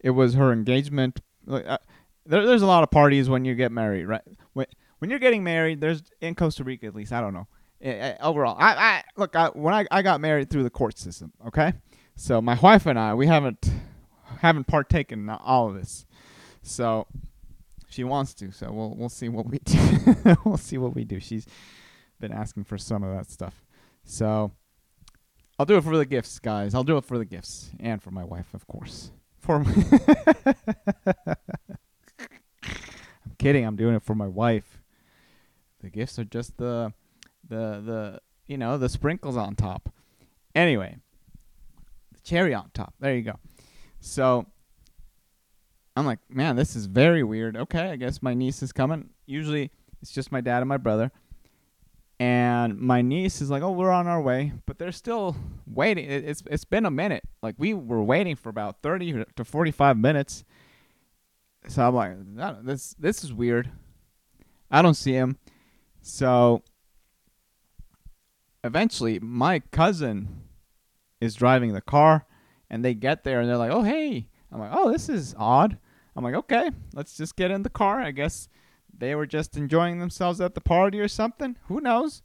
It 0.01 0.11
was 0.11 0.35
her 0.35 0.51
engagement. 0.51 1.21
Like, 1.47 1.67
uh, 1.67 1.79
there, 2.27 2.47
there's 2.47 2.63
a 2.63 2.67
lot 2.67 2.83
of 2.83 2.91
parties 2.91 3.29
when 3.29 3.45
you 3.45 3.55
get 3.55 3.73
married, 3.73 4.07
right? 4.07 4.23
When 4.53 4.67
when 4.99 5.11
you're 5.11 5.19
getting 5.19 5.45
married, 5.45 5.81
there's 5.81 6.03
in 6.21 6.35
Costa 6.35 6.65
Rica 6.65 6.87
at 6.87 6.95
least. 6.95 7.13
I 7.13 7.21
don't 7.21 7.35
know. 7.35 7.47
Uh, 7.85 8.15
overall, 8.23 8.57
I, 8.59 8.75
I 8.75 9.03
look. 9.17 9.37
I, 9.37 9.49
when 9.49 9.75
I, 9.75 9.87
I 9.91 10.03
got 10.03 10.21
married 10.21 10.51
through 10.51 10.63
the 10.63 10.71
court 10.71 10.99
system, 10.99 11.33
okay. 11.47 11.75
So 12.17 12.41
my 12.41 12.59
wife 12.61 12.87
and 12.87 12.99
I, 12.99 13.15
we 13.15 13.27
haven't 13.27 13.71
haven't 14.41 14.67
partaken 14.67 15.21
in 15.21 15.29
all 15.29 15.69
of 15.69 15.75
this. 15.75 16.07
So 16.63 17.07
she 17.89 18.05
wants 18.05 18.35
to. 18.35 18.53
So 18.53 18.73
we'll 18.73 18.95
we'll 18.97 19.09
see 19.09 19.29
what 19.29 19.47
we 19.47 19.59
do. 19.65 20.37
we'll 20.45 20.57
see 20.57 20.79
what 20.79 20.95
we 20.95 21.05
do. 21.05 21.21
She's 21.21 21.47
been 22.21 22.33
asking 22.33 22.65
for 22.65 22.79
some 22.79 23.03
of 23.03 23.15
that 23.15 23.31
stuff. 23.31 23.63
So 24.05 24.53
I'll 25.59 25.67
do 25.67 25.77
it 25.77 25.85
for 25.85 25.97
the 25.97 26.07
gifts, 26.07 26.39
guys. 26.39 26.75
I'll 26.75 26.85
do 26.85 26.97
it 26.97 27.05
for 27.05 27.19
the 27.19 27.25
gifts 27.25 27.71
and 27.79 28.03
for 28.03 28.11
my 28.11 28.25
wife, 28.25 28.53
of 28.55 28.67
course. 28.67 29.11
For 29.45 29.59
my 29.59 29.75
I'm 32.65 33.37
kidding. 33.37 33.67
I'm 33.67 33.77
doing 33.77 33.95
it 33.95 34.03
for 34.03 34.15
my 34.15 34.27
wife. 34.27 34.81
The 35.83 35.91
gifts 35.91 36.19
are 36.19 36.25
just 36.25 36.57
the 36.57 36.95
the 37.47 37.83
the 37.85 38.21
you 38.47 38.57
know 38.57 38.79
the 38.79 38.89
sprinkles 38.89 39.37
on 39.37 39.55
top. 39.55 39.93
Anyway, 40.55 40.97
the 42.15 42.21
cherry 42.21 42.55
on 42.55 42.71
top. 42.73 42.95
There 43.01 43.15
you 43.15 43.21
go. 43.21 43.39
So 44.01 44.47
I'm 45.95 46.07
like, 46.07 46.21
man, 46.31 46.57
this 46.57 46.75
is 46.75 46.87
very 46.87 47.23
weird. 47.23 47.55
Okay, 47.55 47.91
I 47.91 47.97
guess 47.97 48.23
my 48.23 48.33
niece 48.33 48.63
is 48.63 48.73
coming. 48.73 49.11
Usually 49.27 49.71
it's 50.01 50.11
just 50.11 50.33
my 50.33 50.41
dad 50.41 50.61
and 50.61 50.71
my 50.71 50.79
brother. 50.79 51.13
And 52.21 52.79
my 52.79 53.03
niece 53.03 53.41
is 53.41 53.51
like, 53.51 53.63
"Oh, 53.63 53.73
we're 53.73 53.91
on 53.91 54.07
our 54.07 54.21
way," 54.21 54.53
but 54.67 54.79
they're 54.79 54.93
still 54.93 55.37
waiting. 55.67 56.09
It's 56.09 56.43
it's 56.49 56.65
been 56.65 56.87
a 56.87 56.91
minute. 56.91 57.25
Like 57.43 57.57
we 57.59 57.75
were 57.75 58.03
waiting 58.03 58.37
for 58.37 58.51
about 58.51 58.83
30 58.83 59.25
to 59.35 59.45
45 59.45 59.99
minutes. 59.99 60.45
So 61.67 61.89
I'm 61.89 61.95
like, 61.95 62.65
this 62.65 62.95
this 62.99 63.25
is 63.25 63.33
weird. 63.33 63.71
I 64.71 64.81
don't 64.81 64.95
see 64.95 65.13
him. 65.13 65.39
So 66.03 66.63
eventually 68.63 69.19
my 69.19 69.61
cousin 69.73 70.43
is 71.21 71.35
driving 71.35 71.73
the 71.73 71.81
car 71.81 72.27
and 72.71 72.85
they 72.85 72.95
get 72.95 73.25
there 73.25 73.41
and 73.41 73.49
they're 73.49 73.57
like, 73.57 73.73
"Oh, 73.73 73.83
hey." 73.83 74.29
I'm 74.53 74.61
like, 74.61 74.73
"Oh, 74.73 74.93
this 74.93 75.09
is 75.09 75.35
odd." 75.37 75.79
I'm 76.15 76.23
like, 76.23 76.35
"Okay, 76.35 76.71
let's 76.93 77.17
just 77.17 77.35
get 77.35 77.51
in 77.51 77.63
the 77.63 77.71
car. 77.71 78.01
I 78.01 78.13
guess 78.13 78.49
they 78.99 79.15
were 79.15 79.27
just 79.27 79.57
enjoying 79.57 79.99
themselves 79.99 80.41
at 80.41 80.55
the 80.55 80.61
party 80.61 81.01
or 81.01 81.09
something. 81.09 81.57
Who 81.69 81.81
knows?" 81.81 82.23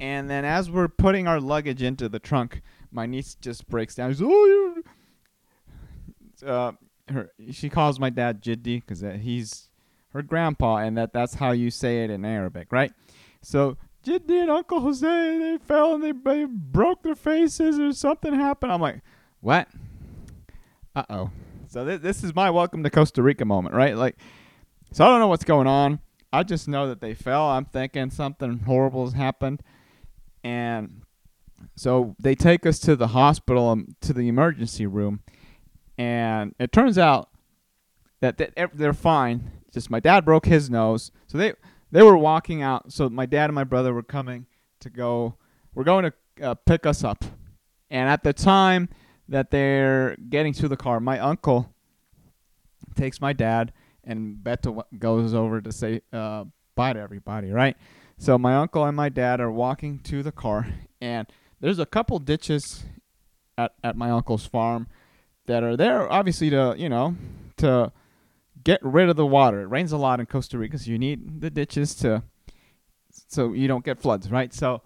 And 0.00 0.28
then 0.28 0.44
as 0.44 0.70
we're 0.70 0.88
putting 0.88 1.26
our 1.26 1.40
luggage 1.40 1.82
into 1.82 2.08
the 2.08 2.18
trunk, 2.18 2.62
my 2.90 3.06
niece 3.06 3.34
just 3.34 3.68
breaks 3.68 3.94
down. 3.94 4.12
She's, 4.12 4.22
"Oh, 4.22 4.82
uh, 6.44 6.72
her 7.08 7.30
she 7.50 7.68
calls 7.68 8.00
my 8.00 8.10
dad 8.10 8.42
Jiddi 8.42 8.80
because 8.80 9.00
he's 9.20 9.68
her 10.10 10.22
grandpa, 10.22 10.76
and 10.78 10.96
that 10.96 11.12
that's 11.12 11.34
how 11.34 11.52
you 11.52 11.70
say 11.70 12.04
it 12.04 12.10
in 12.10 12.24
Arabic, 12.24 12.72
right? 12.72 12.92
So 13.42 13.76
Jiddi 14.04 14.42
and 14.42 14.50
Uncle 14.50 14.80
Jose, 14.80 15.38
they 15.38 15.58
fell 15.58 15.94
and 15.94 16.02
they, 16.02 16.12
they 16.12 16.44
broke 16.44 17.02
their 17.02 17.14
faces 17.14 17.78
or 17.78 17.92
something 17.92 18.34
happened. 18.34 18.72
I'm 18.72 18.80
like, 18.80 19.00
what? 19.40 19.68
Uh 20.94 21.04
oh. 21.10 21.30
So 21.68 21.84
th- 21.84 22.02
this 22.02 22.22
is 22.22 22.34
my 22.34 22.50
welcome 22.50 22.82
to 22.84 22.90
Costa 22.90 23.22
Rica 23.22 23.44
moment, 23.44 23.74
right? 23.74 23.96
Like, 23.96 24.16
so 24.94 25.04
I 25.04 25.08
don't 25.08 25.18
know 25.18 25.26
what's 25.26 25.44
going 25.44 25.66
on. 25.66 25.98
I 26.32 26.44
just 26.44 26.68
know 26.68 26.86
that 26.86 27.00
they 27.00 27.14
fell. 27.14 27.50
I'm 27.50 27.64
thinking 27.64 28.10
something 28.10 28.60
horrible 28.60 29.04
has 29.04 29.14
happened, 29.14 29.60
and 30.44 31.02
so 31.74 32.14
they 32.20 32.36
take 32.36 32.64
us 32.64 32.78
to 32.80 32.94
the 32.94 33.08
hospital, 33.08 33.68
um, 33.70 33.96
to 34.02 34.12
the 34.12 34.28
emergency 34.28 34.86
room, 34.86 35.22
and 35.98 36.54
it 36.60 36.70
turns 36.70 36.96
out 36.96 37.28
that 38.20 38.40
they're 38.72 38.92
fine. 38.92 39.50
Just 39.72 39.90
my 39.90 39.98
dad 39.98 40.24
broke 40.24 40.46
his 40.46 40.70
nose, 40.70 41.10
so 41.26 41.38
they 41.38 41.54
they 41.90 42.02
were 42.02 42.16
walking 42.16 42.62
out. 42.62 42.92
So 42.92 43.08
my 43.08 43.26
dad 43.26 43.46
and 43.46 43.54
my 43.54 43.64
brother 43.64 43.92
were 43.92 44.04
coming 44.04 44.46
to 44.78 44.90
go. 44.90 45.34
We're 45.74 45.84
going 45.84 46.10
to 46.38 46.50
uh, 46.50 46.54
pick 46.54 46.86
us 46.86 47.02
up, 47.02 47.24
and 47.90 48.08
at 48.08 48.22
the 48.22 48.32
time 48.32 48.88
that 49.28 49.50
they're 49.50 50.16
getting 50.28 50.52
to 50.52 50.68
the 50.68 50.76
car, 50.76 51.00
my 51.00 51.18
uncle 51.18 51.74
takes 52.94 53.20
my 53.20 53.32
dad, 53.32 53.72
and 54.06 54.36
Beto 54.36 54.84
goes 54.98 55.34
over 55.34 55.60
to 55.60 55.72
say 55.72 56.02
uh, 56.12 56.44
bye 56.74 56.92
to 56.92 57.00
everybody. 57.00 57.50
Right. 57.50 57.76
So 58.18 58.38
my 58.38 58.54
uncle 58.56 58.84
and 58.84 58.96
my 58.96 59.08
dad 59.08 59.40
are 59.40 59.50
walking 59.50 59.98
to 60.00 60.22
the 60.22 60.32
car, 60.32 60.66
and 61.00 61.26
there's 61.60 61.78
a 61.78 61.86
couple 61.86 62.18
ditches 62.18 62.84
at 63.58 63.72
at 63.82 63.96
my 63.96 64.10
uncle's 64.10 64.46
farm 64.46 64.86
that 65.46 65.62
are 65.62 65.76
there, 65.76 66.10
obviously 66.10 66.50
to 66.50 66.74
you 66.76 66.88
know 66.88 67.16
to 67.58 67.92
get 68.62 68.80
rid 68.82 69.08
of 69.08 69.16
the 69.16 69.26
water. 69.26 69.62
It 69.62 69.66
rains 69.66 69.92
a 69.92 69.96
lot 69.96 70.20
in 70.20 70.26
Costa 70.26 70.58
Rica, 70.58 70.78
so 70.78 70.90
you 70.90 70.98
need 70.98 71.40
the 71.40 71.50
ditches 71.50 71.94
to 71.96 72.22
so 73.28 73.52
you 73.52 73.68
don't 73.68 73.84
get 73.84 74.00
floods, 74.00 74.30
right? 74.30 74.52
So 74.52 74.82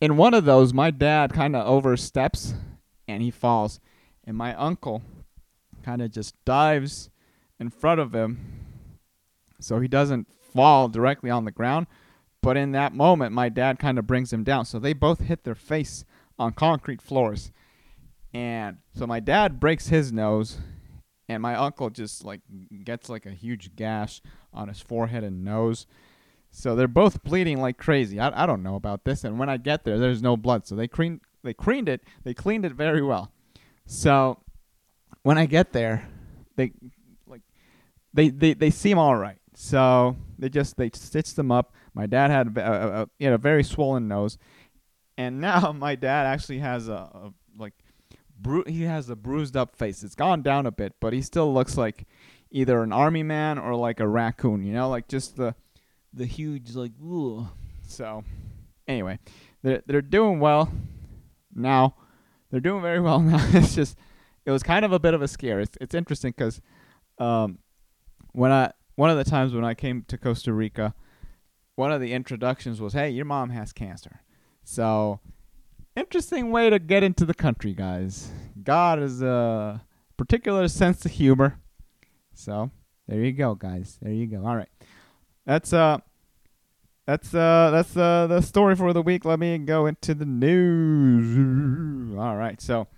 in 0.00 0.16
one 0.16 0.34
of 0.34 0.44
those, 0.44 0.72
my 0.72 0.90
dad 0.90 1.32
kind 1.32 1.54
of 1.54 1.66
oversteps 1.66 2.54
and 3.06 3.22
he 3.22 3.30
falls, 3.30 3.80
and 4.24 4.36
my 4.36 4.54
uncle 4.54 5.02
kind 5.82 6.02
of 6.02 6.10
just 6.10 6.34
dives 6.44 7.10
in 7.62 7.70
front 7.70 8.00
of 8.00 8.14
him, 8.14 8.38
so 9.58 9.80
he 9.80 9.88
doesn't 9.88 10.28
fall 10.52 10.88
directly 10.88 11.30
on 11.30 11.46
the 11.46 11.50
ground. 11.50 11.86
But 12.42 12.58
in 12.58 12.72
that 12.72 12.92
moment, 12.92 13.32
my 13.32 13.48
dad 13.48 13.78
kind 13.78 13.98
of 13.98 14.06
brings 14.06 14.32
him 14.32 14.44
down, 14.44 14.66
so 14.66 14.78
they 14.78 14.92
both 14.92 15.20
hit 15.20 15.44
their 15.44 15.54
face 15.54 16.04
on 16.38 16.52
concrete 16.52 17.00
floors 17.00 17.52
and 18.34 18.78
so 18.94 19.06
my 19.06 19.20
dad 19.20 19.60
breaks 19.60 19.88
his 19.88 20.12
nose, 20.12 20.58
and 21.28 21.42
my 21.42 21.54
uncle 21.54 21.90
just 21.90 22.24
like 22.24 22.40
gets 22.84 23.08
like 23.08 23.26
a 23.26 23.30
huge 23.30 23.76
gash 23.76 24.22
on 24.52 24.68
his 24.68 24.80
forehead 24.80 25.22
and 25.22 25.44
nose. 25.44 25.86
So 26.50 26.74
they're 26.74 26.88
both 26.88 27.22
bleeding 27.22 27.60
like 27.60 27.78
crazy. 27.78 28.18
I, 28.18 28.42
I 28.42 28.46
don't 28.46 28.62
know 28.62 28.76
about 28.76 29.04
this. 29.04 29.24
And 29.24 29.38
when 29.38 29.48
I 29.48 29.56
get 29.56 29.84
there, 29.84 29.98
there's 29.98 30.22
no 30.22 30.36
blood. 30.36 30.66
So 30.66 30.74
they 30.74 30.88
clean 30.88 31.20
they 31.42 31.54
cleaned 31.54 31.88
it. 31.88 32.02
They 32.24 32.34
cleaned 32.34 32.64
it 32.64 32.72
very 32.72 33.02
well. 33.02 33.30
So 33.86 34.38
when 35.22 35.38
I 35.38 35.46
get 35.46 35.72
there, 35.72 36.08
they 36.56 36.72
they 38.14 38.28
they, 38.30 38.54
they 38.54 38.70
seem 38.70 38.98
all 38.98 39.16
right. 39.16 39.38
So 39.54 40.16
they 40.38 40.48
just 40.48 40.76
they 40.76 40.90
stitched 40.94 41.36
them 41.36 41.52
up. 41.52 41.74
My 41.94 42.06
dad 42.06 42.30
had 42.30 42.56
a, 42.56 42.60
a, 42.60 43.02
a, 43.02 43.08
he 43.18 43.24
had 43.24 43.34
a 43.34 43.38
very 43.38 43.62
swollen 43.64 44.08
nose, 44.08 44.38
and 45.16 45.40
now 45.40 45.72
my 45.72 45.94
dad 45.94 46.26
actually 46.26 46.58
has 46.58 46.88
a, 46.88 46.92
a 46.92 47.32
like 47.58 47.74
bru- 48.38 48.64
he 48.66 48.82
has 48.82 49.08
a 49.08 49.16
bruised 49.16 49.56
up 49.56 49.76
face. 49.76 50.02
It's 50.02 50.14
gone 50.14 50.42
down 50.42 50.66
a 50.66 50.72
bit, 50.72 50.94
but 51.00 51.12
he 51.12 51.22
still 51.22 51.52
looks 51.52 51.76
like 51.76 52.06
either 52.50 52.82
an 52.82 52.92
army 52.92 53.22
man 53.22 53.58
or 53.58 53.74
like 53.74 54.00
a 54.00 54.08
raccoon. 54.08 54.64
You 54.64 54.72
know, 54.72 54.88
like 54.88 55.08
just 55.08 55.36
the 55.36 55.54
the 56.12 56.26
huge 56.26 56.74
like. 56.74 56.92
Ugh. 57.02 57.46
So 57.86 58.24
anyway, 58.88 59.18
they're 59.62 59.82
they're 59.86 60.02
doing 60.02 60.40
well 60.40 60.72
now. 61.54 61.94
They're 62.50 62.60
doing 62.60 62.82
very 62.82 63.00
well 63.00 63.20
now. 63.20 63.44
it's 63.52 63.74
just 63.74 63.98
it 64.44 64.50
was 64.50 64.62
kind 64.62 64.84
of 64.84 64.92
a 64.92 64.98
bit 64.98 65.14
of 65.14 65.22
a 65.22 65.28
scare. 65.28 65.60
It's 65.60 65.76
it's 65.80 65.94
interesting 65.94 66.32
because 66.36 66.60
um, 67.18 67.58
when 68.32 68.50
I 68.52 68.72
one 68.94 69.10
of 69.10 69.16
the 69.16 69.24
times 69.24 69.54
when 69.54 69.64
I 69.64 69.74
came 69.74 70.04
to 70.08 70.18
Costa 70.18 70.52
Rica, 70.52 70.94
one 71.76 71.92
of 71.92 72.00
the 72.00 72.12
introductions 72.12 72.80
was, 72.80 72.92
"Hey, 72.92 73.10
your 73.10 73.24
mom 73.24 73.50
has 73.50 73.72
cancer." 73.72 74.20
So 74.64 75.20
interesting 75.96 76.50
way 76.50 76.70
to 76.70 76.78
get 76.78 77.02
into 77.02 77.24
the 77.24 77.34
country, 77.34 77.74
guys. 77.74 78.30
God 78.62 78.98
is 78.98 79.22
a 79.22 79.82
particular 80.16 80.68
sense 80.68 81.04
of 81.04 81.12
humor. 81.12 81.60
So 82.34 82.70
there 83.08 83.20
you 83.20 83.32
go, 83.32 83.54
guys. 83.54 83.98
There 84.00 84.12
you 84.12 84.26
go. 84.26 84.46
All 84.46 84.56
right, 84.56 84.68
that's 85.46 85.72
uh, 85.72 85.98
that's 87.06 87.34
uh, 87.34 87.70
that's 87.72 87.96
uh, 87.96 88.26
the 88.28 88.40
story 88.40 88.76
for 88.76 88.92
the 88.92 89.02
week. 89.02 89.24
Let 89.24 89.38
me 89.38 89.58
go 89.58 89.86
into 89.86 90.14
the 90.14 90.26
news. 90.26 92.16
All 92.16 92.36
right, 92.36 92.60
so 92.60 92.88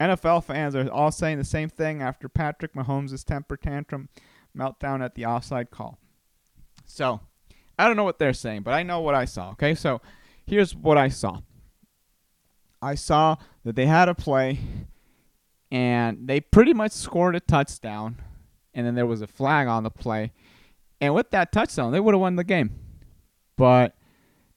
NFL 0.00 0.44
fans 0.44 0.74
are 0.74 0.88
all 0.90 1.10
saying 1.10 1.38
the 1.38 1.44
same 1.44 1.68
thing 1.68 2.02
after 2.02 2.28
Patrick 2.28 2.74
Mahomes' 2.74 3.24
temper 3.24 3.56
tantrum 3.56 4.08
meltdown 4.56 5.04
at 5.04 5.14
the 5.14 5.26
offside 5.26 5.70
call. 5.70 5.98
So 6.84 7.20
I 7.78 7.86
don't 7.86 7.96
know 7.96 8.04
what 8.04 8.18
they're 8.18 8.32
saying, 8.32 8.62
but 8.62 8.74
I 8.74 8.82
know 8.82 9.00
what 9.00 9.14
I 9.14 9.24
saw. 9.24 9.50
Okay, 9.50 9.74
so 9.74 10.00
here's 10.46 10.74
what 10.74 10.96
I 10.96 11.08
saw. 11.08 11.40
I 12.80 12.94
saw 12.94 13.36
that 13.64 13.76
they 13.76 13.86
had 13.86 14.08
a 14.08 14.14
play 14.14 14.60
and 15.70 16.28
they 16.28 16.40
pretty 16.40 16.72
much 16.72 16.92
scored 16.92 17.34
a 17.34 17.40
touchdown 17.40 18.16
and 18.74 18.86
then 18.86 18.94
there 18.94 19.06
was 19.06 19.22
a 19.22 19.26
flag 19.26 19.66
on 19.66 19.82
the 19.82 19.90
play. 19.90 20.32
And 21.00 21.14
with 21.14 21.30
that 21.30 21.52
touchdown, 21.52 21.92
they 21.92 22.00
would 22.00 22.14
have 22.14 22.20
won 22.20 22.36
the 22.36 22.44
game. 22.44 22.70
But 23.56 23.96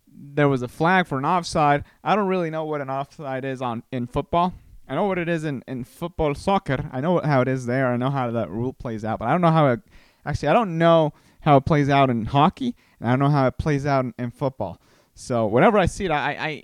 there 0.08 0.50
was 0.50 0.62
a 0.62 0.68
flag 0.68 1.08
for 1.08 1.18
an 1.18 1.26
offside. 1.26 1.84
I 2.04 2.16
don't 2.16 2.28
really 2.28 2.50
know 2.50 2.66
what 2.66 2.82
an 2.82 2.90
offside 2.90 3.46
is 3.46 3.62
on 3.62 3.84
in 3.92 4.08
football. 4.08 4.54
I 4.90 4.96
know 4.96 5.06
what 5.06 5.20
it 5.20 5.30
is 5.30 5.44
in, 5.44 5.64
in 5.68 5.84
football 5.84 6.34
soccer. 6.34 6.90
I 6.92 7.00
know 7.00 7.20
how 7.20 7.42
it 7.42 7.48
is 7.48 7.68
there. 7.68 7.94
I 7.94 7.98
know 7.98 8.10
how 8.10 8.32
that 8.32 8.50
rule 8.50 8.74
plays 8.74 9.06
out, 9.06 9.20
but 9.20 9.28
I 9.28 9.32
don't 9.32 9.42
know 9.42 9.52
how 9.52 9.68
it 9.68 9.82
actually 10.26 10.50
I 10.50 10.54
don't 10.54 10.80
know 10.80 11.14
how 11.42 11.58
it 11.58 11.66
plays 11.66 11.90
out 11.90 12.10
in 12.10 12.26
hockey, 12.26 12.76
and 13.00 13.08
I 13.08 13.12
don't 13.12 13.20
know 13.20 13.30
how 13.30 13.46
it 13.46 13.60
plays 13.60 13.86
out 13.86 14.04
in, 14.04 14.14
in 14.18 14.32
football. 14.32 14.82
So 15.14 15.46
whenever 15.46 15.78
I 15.78 15.86
see 15.86 16.06
it, 16.06 16.12
I, 16.12 16.32
I 16.32 16.64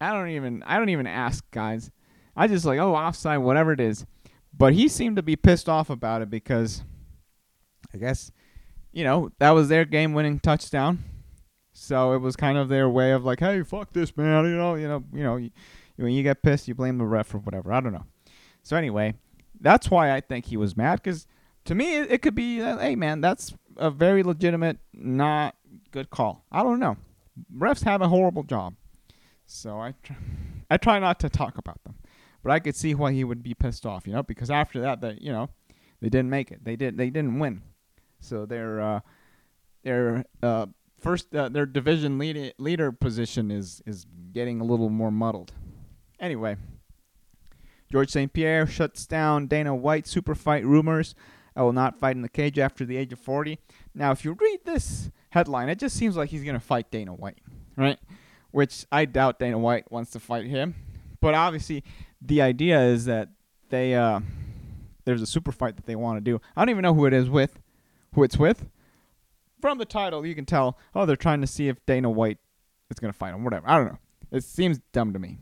I 0.00 0.12
don't 0.12 0.28
even 0.28 0.62
I 0.62 0.78
don't 0.78 0.88
even 0.90 1.08
ask 1.08 1.44
guys. 1.50 1.90
I 2.36 2.46
just 2.46 2.64
like 2.64 2.78
oh 2.78 2.94
offside 2.94 3.40
whatever 3.40 3.72
it 3.72 3.80
is. 3.80 4.06
But 4.56 4.74
he 4.74 4.88
seemed 4.88 5.16
to 5.16 5.22
be 5.22 5.34
pissed 5.34 5.68
off 5.68 5.90
about 5.90 6.22
it 6.22 6.30
because 6.30 6.84
I 7.92 7.98
guess 7.98 8.30
you 8.92 9.02
know 9.02 9.30
that 9.40 9.50
was 9.50 9.68
their 9.68 9.84
game 9.84 10.14
winning 10.14 10.38
touchdown. 10.38 11.02
So 11.72 12.12
it 12.12 12.18
was 12.18 12.36
kind 12.36 12.56
of 12.56 12.68
their 12.68 12.88
way 12.88 13.10
of 13.10 13.24
like 13.24 13.40
hey 13.40 13.64
fuck 13.64 13.92
this 13.92 14.16
man 14.16 14.44
you 14.44 14.56
know 14.56 14.76
you 14.76 14.86
know 14.86 15.04
you 15.12 15.22
know 15.24 15.48
when 16.04 16.12
you 16.12 16.22
get 16.22 16.42
pissed 16.42 16.68
you 16.68 16.74
blame 16.74 16.98
the 16.98 17.04
ref 17.04 17.34
or 17.34 17.38
whatever 17.38 17.72
I 17.72 17.80
don't 17.80 17.92
know. 17.92 18.06
So 18.62 18.76
anyway, 18.76 19.14
that's 19.60 19.90
why 19.90 20.12
I 20.14 20.20
think 20.20 20.46
he 20.46 20.56
was 20.56 20.76
mad 20.76 21.02
because 21.02 21.26
to 21.64 21.74
me 21.74 21.98
it, 21.98 22.12
it 22.12 22.22
could 22.22 22.34
be 22.34 22.60
uh, 22.62 22.78
hey 22.78 22.96
man 22.96 23.20
that's 23.20 23.54
a 23.76 23.90
very 23.90 24.22
legitimate 24.22 24.78
not 24.92 25.54
good 25.90 26.10
call. 26.10 26.44
I 26.50 26.62
don't 26.62 26.80
know. 26.80 26.96
Refs 27.56 27.84
have 27.84 28.02
a 28.02 28.08
horrible 28.08 28.42
job. 28.42 28.74
So 29.46 29.80
I, 29.80 29.94
tr- 30.02 30.12
I 30.70 30.76
try 30.76 30.98
not 30.98 31.20
to 31.20 31.30
talk 31.30 31.56
about 31.56 31.82
them, 31.84 31.94
but 32.42 32.52
I 32.52 32.58
could 32.58 32.76
see 32.76 32.94
why 32.94 33.12
he 33.12 33.24
would 33.24 33.42
be 33.42 33.54
pissed 33.54 33.86
off, 33.86 34.06
you 34.06 34.12
know, 34.12 34.22
because 34.22 34.50
after 34.50 34.80
that, 34.82 35.00
that 35.00 35.22
you 35.22 35.32
know, 35.32 35.48
they 36.00 36.08
didn't 36.08 36.30
make 36.30 36.50
it. 36.50 36.64
They 36.64 36.76
did. 36.76 36.96
They 36.96 37.10
didn't 37.10 37.38
win. 37.38 37.62
So 38.20 38.44
their 38.46 38.80
uh, 38.80 39.00
their 39.82 40.24
uh, 40.42 40.66
first 41.00 41.34
uh, 41.34 41.48
their 41.48 41.66
division 41.66 42.18
lead- 42.18 42.54
leader 42.58 42.92
position 42.92 43.50
is 43.50 43.82
is 43.86 44.06
getting 44.32 44.60
a 44.60 44.64
little 44.64 44.90
more 44.90 45.10
muddled. 45.10 45.52
Anyway, 46.20 46.56
George 47.90 48.10
St. 48.10 48.32
Pierre 48.32 48.66
shuts 48.66 49.06
down 49.06 49.46
Dana 49.46 49.74
White 49.74 50.06
super 50.06 50.34
fight 50.34 50.64
rumors. 50.64 51.14
I 51.54 51.62
will 51.62 51.72
not 51.72 51.98
fight 51.98 52.16
in 52.16 52.22
the 52.22 52.28
cage 52.28 52.58
after 52.58 52.84
the 52.84 52.96
age 52.96 53.12
of 53.12 53.18
40. 53.18 53.58
Now, 53.94 54.12
if 54.12 54.24
you 54.24 54.36
read 54.40 54.60
this 54.64 55.10
headline, 55.30 55.68
it 55.68 55.78
just 55.78 55.96
seems 55.96 56.16
like 56.16 56.30
he's 56.30 56.44
going 56.44 56.54
to 56.54 56.60
fight 56.60 56.90
Dana 56.90 57.12
White, 57.12 57.38
right? 57.76 57.98
which 58.50 58.86
I 58.90 59.04
doubt 59.04 59.38
Dana 59.38 59.58
White 59.58 59.90
wants 59.90 60.10
to 60.12 60.20
fight 60.20 60.46
him. 60.46 60.74
But 61.20 61.34
obviously, 61.34 61.84
the 62.20 62.42
idea 62.42 62.80
is 62.80 63.04
that 63.06 63.28
they 63.70 63.94
uh, 63.94 64.20
there's 65.04 65.22
a 65.22 65.26
super 65.26 65.52
fight 65.52 65.76
that 65.76 65.86
they 65.86 65.96
want 65.96 66.16
to 66.16 66.20
do. 66.20 66.40
I 66.56 66.62
don't 66.62 66.70
even 66.70 66.82
know 66.82 66.94
who 66.94 67.06
it 67.06 67.12
is 67.12 67.28
with, 67.28 67.60
who 68.14 68.22
it's 68.22 68.38
with. 68.38 68.66
From 69.60 69.78
the 69.78 69.84
title, 69.84 70.24
you 70.24 70.34
can 70.34 70.44
tell. 70.44 70.78
Oh, 70.94 71.06
they're 71.06 71.16
trying 71.16 71.40
to 71.40 71.46
see 71.46 71.68
if 71.68 71.84
Dana 71.86 72.10
White 72.10 72.38
is 72.90 72.98
going 73.00 73.12
to 73.12 73.18
fight 73.18 73.34
him. 73.34 73.44
Whatever. 73.44 73.68
I 73.68 73.76
don't 73.76 73.86
know. 73.86 73.98
It 74.30 74.44
seems 74.44 74.78
dumb 74.92 75.12
to 75.12 75.18
me. 75.18 75.38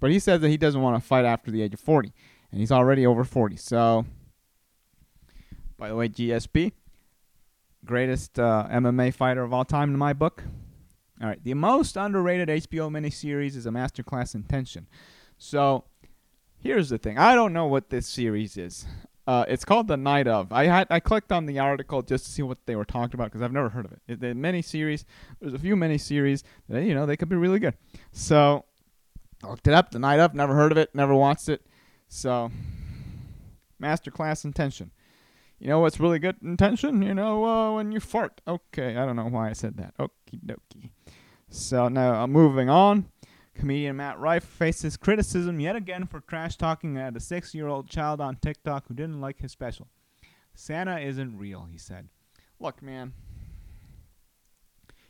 But 0.00 0.10
he 0.10 0.18
says 0.18 0.40
that 0.40 0.48
he 0.48 0.56
doesn't 0.56 0.80
want 0.80 1.00
to 1.00 1.06
fight 1.06 1.24
after 1.24 1.50
the 1.50 1.62
age 1.62 1.74
of 1.74 1.80
40, 1.80 2.12
and 2.50 2.60
he's 2.60 2.72
already 2.72 3.06
over 3.06 3.24
40. 3.24 3.56
So, 3.56 4.06
by 5.76 5.88
the 5.88 5.96
way, 5.96 6.08
GSP, 6.08 6.72
greatest 7.84 8.38
uh, 8.38 8.68
MMA 8.70 9.12
fighter 9.14 9.42
of 9.42 9.52
all 9.52 9.64
time 9.64 9.90
in 9.90 9.98
my 9.98 10.12
book. 10.12 10.44
All 11.20 11.28
right, 11.28 11.42
the 11.42 11.54
most 11.54 11.96
underrated 11.96 12.48
HBO 12.48 12.90
miniseries 12.90 13.56
is 13.56 13.66
a 13.66 13.70
masterclass 13.70 14.34
in 14.34 14.44
tension. 14.44 14.86
So, 15.36 15.84
here's 16.60 16.90
the 16.90 16.98
thing: 16.98 17.18
I 17.18 17.34
don't 17.34 17.52
know 17.52 17.66
what 17.66 17.90
this 17.90 18.06
series 18.06 18.56
is. 18.56 18.86
Uh, 19.28 19.44
it's 19.46 19.62
called 19.62 19.88
The 19.88 19.96
Night 19.98 20.26
of. 20.26 20.52
I 20.52 20.64
had 20.64 20.86
I 20.88 21.00
clicked 21.00 21.32
on 21.32 21.44
the 21.44 21.58
article 21.58 22.00
just 22.00 22.24
to 22.24 22.30
see 22.30 22.40
what 22.40 22.64
they 22.64 22.76
were 22.76 22.86
talking 22.86 23.14
about 23.14 23.26
because 23.26 23.42
I've 23.42 23.52
never 23.52 23.68
heard 23.68 23.84
of 23.84 23.92
it. 23.92 24.20
the 24.20 24.28
miniseries, 24.28 25.04
there's 25.38 25.52
a 25.52 25.58
few 25.58 25.76
miniseries 25.76 26.44
that 26.70 26.84
you 26.84 26.94
know 26.94 27.04
they 27.04 27.16
could 27.16 27.28
be 27.28 27.36
really 27.36 27.58
good. 27.58 27.74
So, 28.12 28.64
I 29.42 29.48
looked 29.48 29.68
it 29.68 29.74
up. 29.74 29.90
The 29.90 29.98
Night 29.98 30.20
of. 30.20 30.34
Never 30.34 30.54
heard 30.54 30.72
of 30.72 30.78
it. 30.78 30.94
Never 30.94 31.14
watched 31.14 31.48
it. 31.48 31.64
So, 32.08 32.50
masterclass 33.80 34.44
in 34.44 34.52
tension. 34.52 34.90
You 35.58 35.68
know 35.68 35.80
what's 35.80 35.98
really 35.98 36.18
good 36.18 36.36
intention? 36.42 37.02
You 37.02 37.14
know, 37.14 37.44
uh, 37.44 37.74
when 37.74 37.92
you 37.92 38.00
fart. 38.00 38.40
Okay, 38.46 38.96
I 38.96 39.04
don't 39.04 39.16
know 39.16 39.26
why 39.26 39.50
I 39.50 39.52
said 39.52 39.76
that. 39.78 39.96
Okie 39.98 40.40
dokie. 40.44 40.90
So 41.50 41.88
now 41.88 42.14
I'm 42.22 42.30
moving 42.30 42.68
on. 42.68 43.06
Comedian 43.54 43.96
Matt 43.96 44.20
Rife 44.20 44.44
faces 44.44 44.96
criticism 44.96 45.58
yet 45.58 45.74
again 45.74 46.06
for 46.06 46.20
trash 46.20 46.56
talking 46.56 46.96
at 46.96 47.16
a 47.16 47.20
six 47.20 47.54
year 47.54 47.66
old 47.66 47.88
child 47.88 48.20
on 48.20 48.36
TikTok 48.36 48.86
who 48.86 48.94
didn't 48.94 49.20
like 49.20 49.40
his 49.40 49.50
special. 49.50 49.88
Santa 50.54 51.00
isn't 51.00 51.36
real, 51.36 51.66
he 51.70 51.78
said. 51.78 52.08
Look, 52.60 52.82
man. 52.82 53.14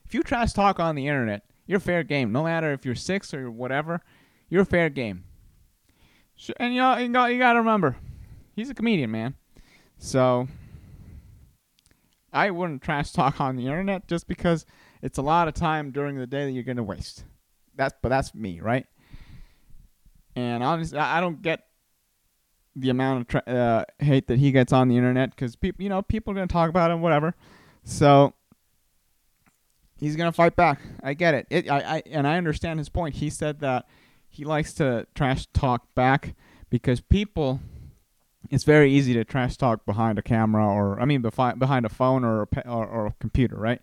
If 0.06 0.14
you 0.14 0.22
trash 0.22 0.54
talk 0.54 0.80
on 0.80 0.94
the 0.94 1.08
internet, 1.08 1.42
you're 1.66 1.80
fair 1.80 2.02
game. 2.02 2.32
No 2.32 2.44
matter 2.44 2.72
if 2.72 2.86
you're 2.86 2.94
six 2.94 3.34
or 3.34 3.50
whatever, 3.50 4.00
you're 4.48 4.64
fair 4.64 4.88
game. 4.90 5.24
And 6.58 6.72
you 6.72 6.80
know, 6.80 6.96
you 6.96 7.08
got 7.08 7.32
you 7.32 7.38
got 7.38 7.54
to 7.54 7.58
remember, 7.58 7.96
he's 8.54 8.70
a 8.70 8.74
comedian, 8.74 9.10
man. 9.10 9.34
So 9.98 10.46
I 12.32 12.50
wouldn't 12.50 12.82
trash 12.82 13.12
talk 13.12 13.40
on 13.40 13.56
the 13.56 13.66
internet 13.66 14.06
just 14.06 14.28
because 14.28 14.64
it's 15.02 15.18
a 15.18 15.22
lot 15.22 15.48
of 15.48 15.54
time 15.54 15.90
during 15.90 16.16
the 16.16 16.26
day 16.26 16.44
that 16.44 16.52
you're 16.52 16.62
gonna 16.62 16.82
waste. 16.82 17.24
That's 17.74 17.94
but 18.02 18.08
that's 18.08 18.34
me, 18.34 18.60
right? 18.60 18.86
And 20.36 20.62
honestly, 20.62 20.98
I 20.98 21.20
don't 21.20 21.42
get 21.42 21.64
the 22.76 22.90
amount 22.90 23.22
of 23.22 23.28
tra- 23.28 23.52
uh, 23.52 23.84
hate 23.98 24.28
that 24.28 24.38
he 24.38 24.52
gets 24.52 24.72
on 24.72 24.88
the 24.88 24.96
internet 24.96 25.30
because 25.30 25.56
people, 25.56 25.82
you 25.82 25.88
know, 25.88 26.02
people 26.02 26.32
are 26.32 26.34
gonna 26.34 26.46
talk 26.46 26.70
about 26.70 26.90
him, 26.90 27.00
whatever. 27.00 27.34
So 27.82 28.34
he's 29.98 30.14
gonna 30.14 30.32
fight 30.32 30.54
back. 30.54 30.80
I 31.02 31.14
get 31.14 31.34
it. 31.34 31.46
It, 31.50 31.70
I, 31.70 31.96
I, 31.96 32.02
and 32.06 32.26
I 32.26 32.36
understand 32.36 32.78
his 32.78 32.88
point. 32.88 33.16
He 33.16 33.30
said 33.30 33.60
that 33.60 33.86
he 34.38 34.44
likes 34.44 34.72
to 34.72 35.04
trash 35.16 35.46
talk 35.52 35.92
back 35.96 36.36
because 36.70 37.00
people 37.00 37.58
it's 38.50 38.62
very 38.62 38.92
easy 38.92 39.12
to 39.14 39.24
trash 39.24 39.56
talk 39.56 39.84
behind 39.84 40.16
a 40.16 40.22
camera 40.22 40.64
or 40.64 41.00
I 41.00 41.06
mean 41.06 41.22
befi- 41.22 41.58
behind 41.58 41.84
a 41.84 41.88
phone 41.88 42.24
or 42.24 42.42
a 42.42 42.46
pe- 42.46 42.62
or, 42.62 42.86
or, 42.86 43.06
a 43.06 43.14
computer, 43.18 43.56
right? 43.56 43.82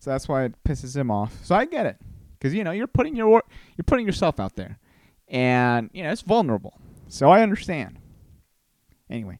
So 0.00 0.10
that's 0.10 0.26
why 0.26 0.42
it 0.42 0.54
pisses 0.64 0.96
him 0.96 1.08
off. 1.08 1.38
So 1.44 1.54
I 1.54 1.66
get 1.66 1.86
it 1.86 1.98
because 2.36 2.52
you 2.52 2.64
know 2.64 2.72
you're 2.72 2.88
putting 2.88 3.14
your 3.14 3.28
wor- 3.28 3.44
you're 3.76 3.84
putting 3.84 4.04
yourself 4.04 4.40
out 4.40 4.56
there, 4.56 4.80
and 5.28 5.88
you 5.92 6.02
know 6.02 6.10
it's 6.10 6.22
vulnerable. 6.22 6.74
So 7.06 7.30
I 7.30 7.42
understand. 7.42 8.00
Anyway, 9.08 9.38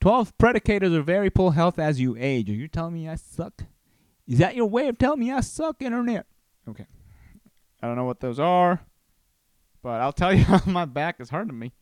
twelve 0.00 0.36
predicators 0.36 0.96
of 0.96 1.06
very 1.06 1.30
poor 1.30 1.52
health 1.52 1.78
as 1.78 2.00
you 2.00 2.16
age. 2.18 2.50
Are 2.50 2.54
you 2.54 2.66
telling 2.66 2.94
me 2.94 3.08
I 3.08 3.14
suck? 3.14 3.62
Is 4.26 4.38
that 4.38 4.56
your 4.56 4.66
way 4.66 4.88
of 4.88 4.98
telling 4.98 5.20
me 5.20 5.30
I 5.30 5.42
suck, 5.42 5.80
internet? 5.80 6.26
Okay, 6.68 6.86
I 7.82 7.86
don't 7.86 7.96
know 7.96 8.04
what 8.04 8.20
those 8.20 8.38
are. 8.38 8.80
But 9.82 10.00
I'll 10.00 10.12
tell 10.12 10.32
you, 10.34 10.44
how 10.44 10.60
my 10.66 10.84
back 10.84 11.20
is 11.20 11.30
hurting 11.30 11.58
me. 11.58 11.72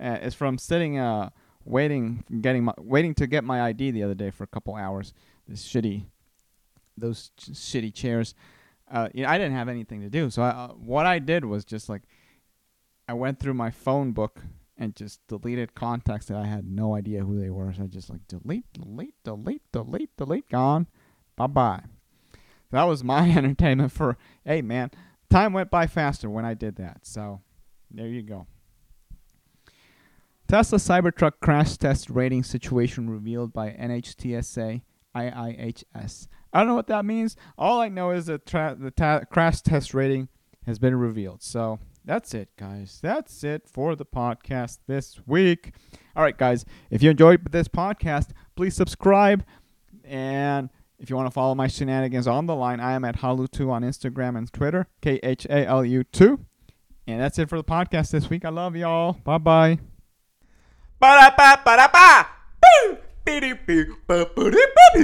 Uh, 0.00 0.18
it's 0.22 0.34
from 0.34 0.58
sitting, 0.58 0.98
uh, 0.98 1.30
waiting, 1.64 2.24
getting 2.40 2.64
my, 2.64 2.74
waiting 2.78 3.14
to 3.14 3.26
get 3.26 3.44
my 3.44 3.62
ID 3.62 3.90
the 3.90 4.02
other 4.02 4.14
day 4.14 4.30
for 4.30 4.44
a 4.44 4.48
couple 4.48 4.74
hours. 4.74 5.12
This 5.46 5.66
shitty, 5.66 6.04
those 6.96 7.30
ch- 7.36 7.50
shitty 7.50 7.92
chairs. 7.94 8.34
Uh, 8.90 9.08
you 9.14 9.22
know, 9.22 9.28
I 9.28 9.38
didn't 9.38 9.54
have 9.54 9.68
anything 9.68 10.00
to 10.02 10.10
do, 10.10 10.30
so 10.30 10.42
I, 10.42 10.48
uh, 10.50 10.68
what 10.68 11.06
I 11.06 11.18
did 11.18 11.44
was 11.44 11.64
just 11.64 11.88
like, 11.88 12.02
I 13.08 13.14
went 13.14 13.40
through 13.40 13.54
my 13.54 13.70
phone 13.70 14.12
book 14.12 14.40
and 14.78 14.94
just 14.96 15.26
deleted 15.28 15.74
contacts 15.74 16.26
that 16.26 16.36
I 16.36 16.46
had 16.46 16.66
no 16.66 16.94
idea 16.94 17.24
who 17.24 17.38
they 17.38 17.50
were. 17.50 17.72
So 17.72 17.84
I 17.84 17.86
just 17.86 18.10
like 18.10 18.26
delete, 18.28 18.64
delete, 18.72 19.14
delete, 19.24 19.62
delete, 19.72 20.16
delete, 20.16 20.48
gone, 20.48 20.86
bye 21.36 21.46
bye. 21.46 21.82
That 22.70 22.84
was 22.84 23.04
my 23.04 23.30
entertainment 23.36 23.92
for. 23.92 24.16
Hey 24.44 24.62
man, 24.62 24.90
time 25.32 25.52
went 25.52 25.70
by 25.70 25.86
faster 25.86 26.28
when 26.30 26.44
I 26.44 26.54
did 26.54 26.76
that. 26.76 27.00
So 27.02 27.40
there 27.90 28.06
you 28.06 28.22
go. 28.22 28.46
Tesla 30.48 30.78
Cybertruck 30.78 31.32
crash 31.40 31.76
test 31.78 32.10
rating 32.10 32.42
situation 32.42 33.08
revealed 33.08 33.52
by 33.52 33.70
NHTSA 33.70 34.82
IIHS. 35.16 36.28
I 36.52 36.58
don't 36.58 36.68
know 36.68 36.74
what 36.74 36.88
that 36.88 37.04
means. 37.04 37.36
All 37.56 37.80
I 37.80 37.88
know 37.88 38.10
is 38.10 38.26
that 38.26 38.44
tra- 38.44 38.76
the 38.78 38.90
ta- 38.90 39.22
crash 39.30 39.62
test 39.62 39.94
rating 39.94 40.28
has 40.66 40.78
been 40.78 40.94
revealed. 40.94 41.42
So 41.42 41.78
that's 42.04 42.34
it, 42.34 42.50
guys. 42.58 42.98
That's 43.02 43.42
it 43.44 43.66
for 43.66 43.96
the 43.96 44.04
podcast 44.04 44.80
this 44.86 45.20
week. 45.26 45.74
All 46.14 46.22
right, 46.22 46.36
guys. 46.36 46.66
If 46.90 47.02
you 47.02 47.10
enjoyed 47.10 47.50
this 47.50 47.68
podcast, 47.68 48.30
please 48.54 48.74
subscribe 48.74 49.44
and 50.04 50.68
if 51.02 51.10
you 51.10 51.16
want 51.16 51.26
to 51.26 51.32
follow 51.32 51.54
my 51.54 51.66
shenanigans 51.66 52.28
on 52.28 52.46
the 52.46 52.54
line, 52.54 52.78
I 52.78 52.92
am 52.92 53.04
at 53.04 53.16
Khalu2 53.18 53.68
on 53.68 53.82
Instagram 53.82 54.38
and 54.38 54.50
Twitter, 54.52 54.86
K 55.02 55.18
H 55.24 55.44
A 55.46 55.66
L 55.66 55.84
U 55.84 56.04
2. 56.04 56.38
And 57.08 57.20
that's 57.20 57.40
it 57.40 57.48
for 57.48 57.58
the 57.58 57.64
podcast 57.64 58.12
this 58.12 58.30
week. 58.30 58.44
I 58.44 58.50
love 58.50 58.76
y'all. 58.76 59.14
Bye 59.24 59.38
bye. 59.38 59.78
Ba 61.00 61.18
da 61.18 61.30
ba 61.36 61.60
ba 61.64 61.76
da 61.76 61.88
ba! 61.88 62.26
Ba 62.62 63.00
ba 63.26 63.42
ba! 63.42 63.82
Ba 64.06 64.24
ba 64.26 64.46
ba 64.46 64.54
ba 64.54 64.94
ba 64.94 65.02